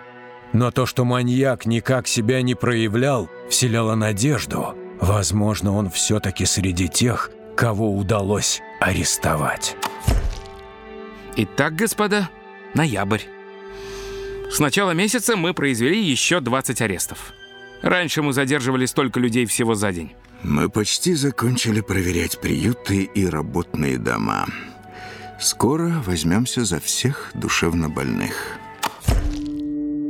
Но 0.52 0.70
то, 0.70 0.86
что 0.86 1.04
маньяк 1.04 1.66
никак 1.66 2.06
себя 2.06 2.40
не 2.42 2.54
проявлял, 2.54 3.28
вселяло 3.50 3.94
надежду. 3.96 4.74
Возможно, 5.00 5.76
он 5.76 5.90
все-таки 5.90 6.46
среди 6.46 6.88
тех, 6.88 7.30
кого 7.56 7.94
удалось 7.94 8.62
арестовать. 8.80 9.76
Итак, 11.36 11.76
господа, 11.76 12.30
ноябрь. 12.74 13.22
С 14.50 14.58
начала 14.60 14.92
месяца 14.92 15.36
мы 15.36 15.52
произвели 15.52 16.02
еще 16.02 16.40
20 16.40 16.80
арестов. 16.80 17.32
Раньше 17.82 18.22
мы 18.22 18.32
задерживали 18.32 18.86
столько 18.86 19.20
людей 19.20 19.44
всего 19.44 19.74
за 19.74 19.92
день. 19.92 20.12
Мы 20.42 20.68
почти 20.68 21.14
закончили 21.14 21.80
проверять 21.80 22.40
приюты 22.40 23.02
и 23.02 23.26
работные 23.26 23.98
дома. 23.98 24.46
Скоро 25.40 26.02
возьмемся 26.06 26.64
за 26.64 26.80
всех 26.80 27.32
душевнобольных. 27.34 28.58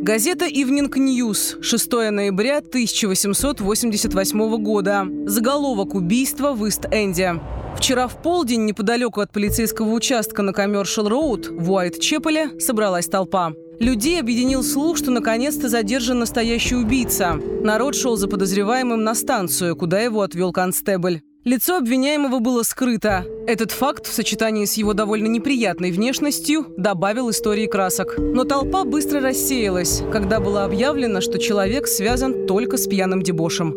Газета 0.02 0.46
«Evening 0.46 0.96
News», 0.96 1.56
6 1.60 1.92
ноября 2.10 2.58
1888 2.58 4.62
года. 4.62 5.06
Заголовок 5.26 5.94
убийства 5.94 6.52
в 6.52 6.64
Ист-Энде. 6.66 7.40
Вчера 7.76 8.08
в 8.08 8.22
полдень 8.22 8.64
неподалеку 8.64 9.20
от 9.20 9.32
полицейского 9.32 9.90
участка 9.90 10.42
на 10.42 10.52
Коммершал-Роуд 10.52 11.48
в 11.50 11.72
Уайтчепеле 11.72 12.58
собралась 12.60 13.06
толпа. 13.06 13.52
Людей 13.80 14.18
объединил 14.20 14.64
слух, 14.64 14.96
что 14.96 15.10
наконец-то 15.10 15.68
задержан 15.68 16.18
настоящий 16.18 16.74
убийца. 16.74 17.34
Народ 17.62 17.94
шел 17.94 18.16
за 18.16 18.26
подозреваемым 18.26 19.04
на 19.04 19.14
станцию, 19.14 19.76
куда 19.76 20.00
его 20.00 20.22
отвел 20.22 20.52
констебль. 20.52 21.22
Лицо 21.44 21.76
обвиняемого 21.76 22.40
было 22.40 22.64
скрыто. 22.64 23.24
Этот 23.46 23.70
факт 23.70 24.06
в 24.06 24.12
сочетании 24.12 24.64
с 24.64 24.74
его 24.74 24.92
довольно 24.94 25.28
неприятной 25.28 25.92
внешностью 25.92 26.66
добавил 26.76 27.30
истории 27.30 27.66
красок. 27.66 28.16
Но 28.18 28.44
толпа 28.44 28.84
быстро 28.84 29.20
рассеялась, 29.20 30.02
когда 30.12 30.40
было 30.40 30.64
объявлено, 30.64 31.20
что 31.20 31.38
человек 31.38 31.86
связан 31.86 32.46
только 32.46 32.76
с 32.76 32.86
пьяным 32.88 33.22
дебошем. 33.22 33.74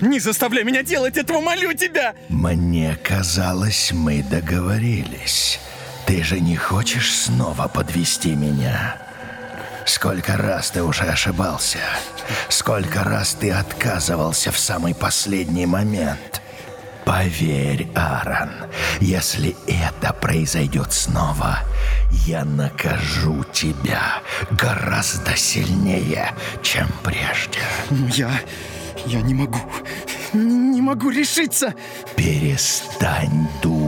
Не 0.00 0.18
заставляй 0.18 0.64
меня 0.64 0.82
делать 0.82 1.18
этого, 1.18 1.40
молю 1.40 1.74
тебя! 1.74 2.14
Мне 2.30 2.98
казалось, 3.04 3.92
мы 3.92 4.24
договорились. 4.28 5.60
Ты 6.10 6.24
же 6.24 6.40
не 6.40 6.56
хочешь 6.56 7.14
снова 7.14 7.68
подвести 7.68 8.34
меня? 8.34 8.96
Сколько 9.86 10.36
раз 10.36 10.72
ты 10.72 10.82
уже 10.82 11.04
ошибался? 11.04 11.78
Сколько 12.48 13.04
раз 13.04 13.34
ты 13.34 13.52
отказывался 13.52 14.50
в 14.50 14.58
самый 14.58 14.92
последний 14.92 15.66
момент? 15.66 16.42
Поверь, 17.04 17.86
Аарон, 17.94 18.50
если 19.00 19.54
это 19.68 20.12
произойдет 20.12 20.92
снова, 20.92 21.60
я 22.26 22.44
накажу 22.44 23.44
тебя 23.52 24.20
гораздо 24.50 25.36
сильнее, 25.36 26.34
чем 26.60 26.88
прежде. 27.04 27.60
Я... 28.16 28.32
я 29.06 29.20
не 29.20 29.34
могу. 29.34 29.60
Не 30.32 30.82
могу 30.82 31.10
решиться. 31.10 31.72
Перестань 32.16 33.48
думать, 33.62 33.79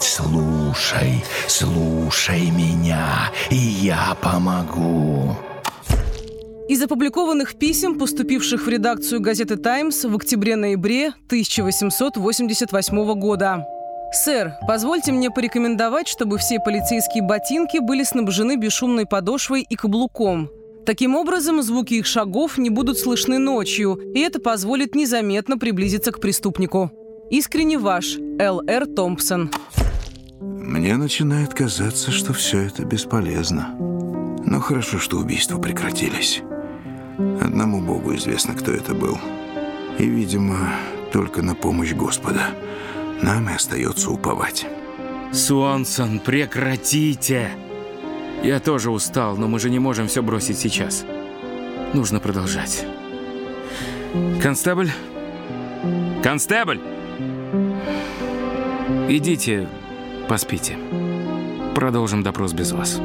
слушай, 0.00 1.22
слушай 1.48 2.50
меня, 2.50 3.30
и 3.50 3.56
я 3.56 4.16
помогу. 4.20 5.36
Из 6.68 6.82
опубликованных 6.82 7.54
писем, 7.54 7.96
поступивших 7.96 8.66
в 8.66 8.68
редакцию 8.68 9.20
газеты 9.20 9.56
«Таймс» 9.56 10.04
в 10.04 10.16
октябре-ноябре 10.16 11.08
1888 11.26 13.14
года. 13.14 13.64
«Сэр, 14.12 14.54
позвольте 14.66 15.12
мне 15.12 15.30
порекомендовать, 15.30 16.08
чтобы 16.08 16.38
все 16.38 16.58
полицейские 16.58 17.22
ботинки 17.22 17.78
были 17.78 18.02
снабжены 18.02 18.56
бесшумной 18.56 19.06
подошвой 19.06 19.62
и 19.68 19.76
каблуком. 19.76 20.50
Таким 20.84 21.14
образом, 21.14 21.62
звуки 21.62 21.94
их 21.94 22.06
шагов 22.06 22.58
не 22.58 22.70
будут 22.70 22.98
слышны 22.98 23.38
ночью, 23.38 23.94
и 24.14 24.20
это 24.20 24.40
позволит 24.40 24.94
незаметно 24.94 25.58
приблизиться 25.58 26.10
к 26.10 26.20
преступнику. 26.20 26.90
Искренне 27.30 27.76
ваш, 27.78 28.18
Л.Р. 28.38 28.86
Томпсон». 28.86 29.50
Мне 30.40 30.96
начинает 30.96 31.54
казаться, 31.54 32.12
что 32.12 32.32
все 32.32 32.60
это 32.60 32.84
бесполезно. 32.84 33.74
Но 34.44 34.60
хорошо, 34.60 34.98
что 34.98 35.18
убийства 35.18 35.58
прекратились. 35.58 36.42
Одному 37.40 37.80
Богу 37.80 38.14
известно, 38.14 38.54
кто 38.54 38.70
это 38.72 38.94
был. 38.94 39.18
И, 39.98 40.04
видимо, 40.04 40.56
только 41.12 41.42
на 41.42 41.54
помощь 41.54 41.94
Господа. 41.94 42.50
Нам 43.22 43.48
и 43.48 43.54
остается 43.54 44.10
уповать. 44.10 44.66
Суансон, 45.32 46.20
прекратите! 46.20 47.50
Я 48.44 48.60
тоже 48.60 48.90
устал, 48.90 49.36
но 49.36 49.48
мы 49.48 49.58
же 49.58 49.70
не 49.70 49.78
можем 49.78 50.06
все 50.06 50.22
бросить 50.22 50.58
сейчас. 50.58 51.04
Нужно 51.92 52.20
продолжать. 52.20 52.86
Констебль? 54.42 54.90
Констебль! 56.22 56.95
Идите, 59.08 59.68
поспите. 60.28 60.76
Продолжим 61.74 62.22
допрос 62.22 62.52
без 62.52 62.72
вас. 62.72 63.00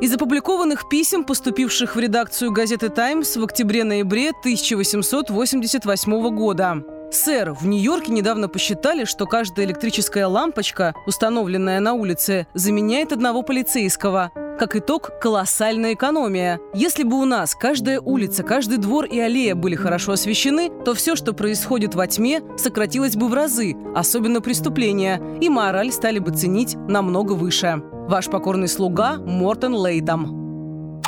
Из 0.00 0.12
опубликованных 0.12 0.88
писем, 0.88 1.24
поступивших 1.24 1.94
в 1.94 2.00
редакцию 2.00 2.50
газеты 2.50 2.88
«Таймс» 2.88 3.36
в 3.36 3.44
октябре-ноябре 3.44 4.30
1888 4.30 6.34
года. 6.34 6.82
Сэр, 7.12 7.52
в 7.52 7.66
Нью-Йорке 7.66 8.10
недавно 8.10 8.48
посчитали, 8.48 9.04
что 9.04 9.26
каждая 9.26 9.66
электрическая 9.66 10.26
лампочка, 10.26 10.94
установленная 11.06 11.78
на 11.78 11.92
улице, 11.92 12.46
заменяет 12.54 13.12
одного 13.12 13.42
полицейского. 13.42 14.32
Как 14.58 14.76
итог, 14.76 15.10
колоссальная 15.20 15.94
экономия. 15.94 16.60
Если 16.74 17.02
бы 17.02 17.20
у 17.20 17.24
нас 17.24 17.54
каждая 17.54 18.00
улица, 18.00 18.42
каждый 18.42 18.78
двор 18.78 19.06
и 19.06 19.18
аллея 19.18 19.54
были 19.54 19.74
хорошо 19.74 20.12
освещены, 20.12 20.70
то 20.84 20.94
все, 20.94 21.16
что 21.16 21.32
происходит 21.32 21.94
во 21.94 22.06
тьме, 22.06 22.42
сократилось 22.56 23.16
бы 23.16 23.28
в 23.28 23.34
разы, 23.34 23.74
особенно 23.94 24.40
преступления, 24.40 25.20
и 25.40 25.48
мораль 25.48 25.90
стали 25.90 26.18
бы 26.18 26.30
ценить 26.30 26.76
намного 26.76 27.32
выше. 27.32 27.82
Ваш 28.08 28.26
покорный 28.26 28.68
слуга 28.68 29.16
Мортон 29.16 29.74
Лейдам. 29.74 31.02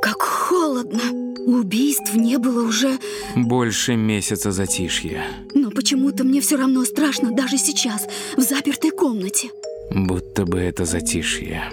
Как 0.00 0.22
холодно. 0.22 1.00
Убийств 1.46 2.14
не 2.14 2.38
было 2.38 2.66
уже... 2.66 2.98
Больше 3.36 3.94
месяца 3.94 4.50
затишья. 4.50 5.24
Но 5.54 5.70
почему-то 5.70 6.24
мне 6.24 6.40
все 6.40 6.56
равно 6.56 6.84
страшно 6.84 7.30
даже 7.30 7.56
сейчас, 7.56 8.08
в 8.36 8.40
запертой 8.40 8.90
комнате. 8.90 9.50
Будто 9.90 10.44
бы 10.44 10.58
это 10.58 10.84
затишье 10.84 11.64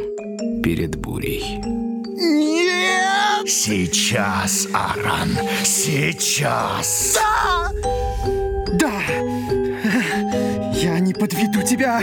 перед 0.64 0.96
бурей. 0.96 1.60
Сейчас, 3.46 4.68
Аран, 4.74 5.38
сейчас. 5.64 7.20
Да! 8.80 9.02
Я 10.74 11.00
не 11.00 11.14
подведу 11.14 11.62
тебя. 11.62 12.02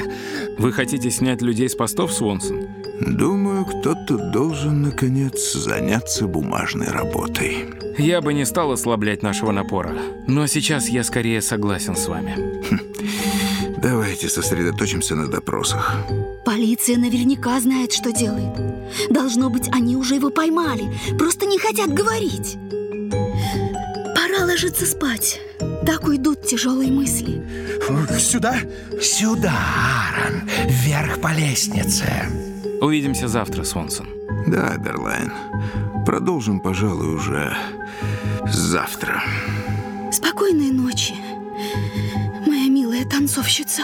Вы 0.59 0.73
хотите 0.73 1.11
снять 1.11 1.41
людей 1.41 1.69
с 1.69 1.75
постов, 1.75 2.13
Свонсон? 2.13 2.67
Думаю, 3.01 3.65
кто-то 3.65 4.19
должен, 4.31 4.83
наконец, 4.83 5.55
заняться 5.55 6.27
бумажной 6.27 6.89
работой. 6.89 7.65
Я 7.97 8.21
бы 8.21 8.35
не 8.35 8.45
стал 8.45 8.73
ослаблять 8.73 9.23
нашего 9.23 9.53
напора. 9.53 9.95
Но 10.27 10.47
сейчас 10.47 10.89
я 10.89 11.03
скорее 11.05 11.41
согласен 11.41 11.97
с 11.97 12.07
вами. 12.07 12.37
Давайте 13.83 14.29
сосредоточимся 14.29 15.15
на 15.15 15.27
допросах. 15.27 15.97
Полиция 16.45 16.99
наверняка 16.99 17.59
знает, 17.61 17.93
что 17.93 18.13
делает. 18.13 18.53
Должно 19.11 19.49
быть, 19.49 19.69
они 19.73 19.97
уже 19.97 20.17
его 20.17 20.31
поймали, 20.31 20.93
просто 21.19 21.47
не 21.47 21.59
хотят 21.59 21.93
говорить. 21.95 22.59
Пора 24.15 24.45
ложиться 24.45 24.85
спать. 24.85 25.41
Так 25.87 26.07
уйдут 26.07 26.43
тяжелые 26.43 26.93
мысли. 26.93 27.43
Сюда? 28.19 28.57
Сюда, 29.01 29.55
Аран, 30.13 30.49
вверх 30.69 31.21
по 31.21 31.33
лестнице. 31.33 32.07
Увидимся 32.81 33.29
завтра, 33.29 33.65
Свонсон. 33.65 34.09
Да, 34.47 34.77
Берлайн. 34.77 35.33
Продолжим, 36.07 36.61
пожалуй, 36.61 37.15
уже 37.15 37.57
завтра. 38.47 39.23
Спокойной 40.13 40.71
ночи, 40.71 41.15
танцовщица. 43.11 43.83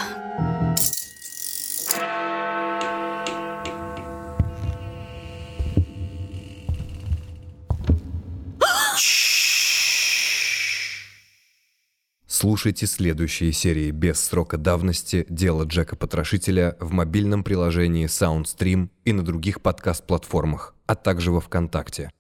Слушайте 12.26 12.86
следующие 12.86 13.50
серии 13.52 13.90
без 13.90 14.20
срока 14.20 14.56
давности 14.56 15.26
«Дело 15.28 15.64
Джека 15.64 15.96
Потрошителя» 15.96 16.76
в 16.80 16.92
мобильном 16.92 17.42
приложении 17.42 18.06
SoundStream 18.06 18.90
и 19.04 19.12
на 19.12 19.24
других 19.24 19.60
подкаст-платформах, 19.60 20.74
а 20.86 20.94
также 20.94 21.32
во 21.32 21.40
ВКонтакте. 21.40 22.10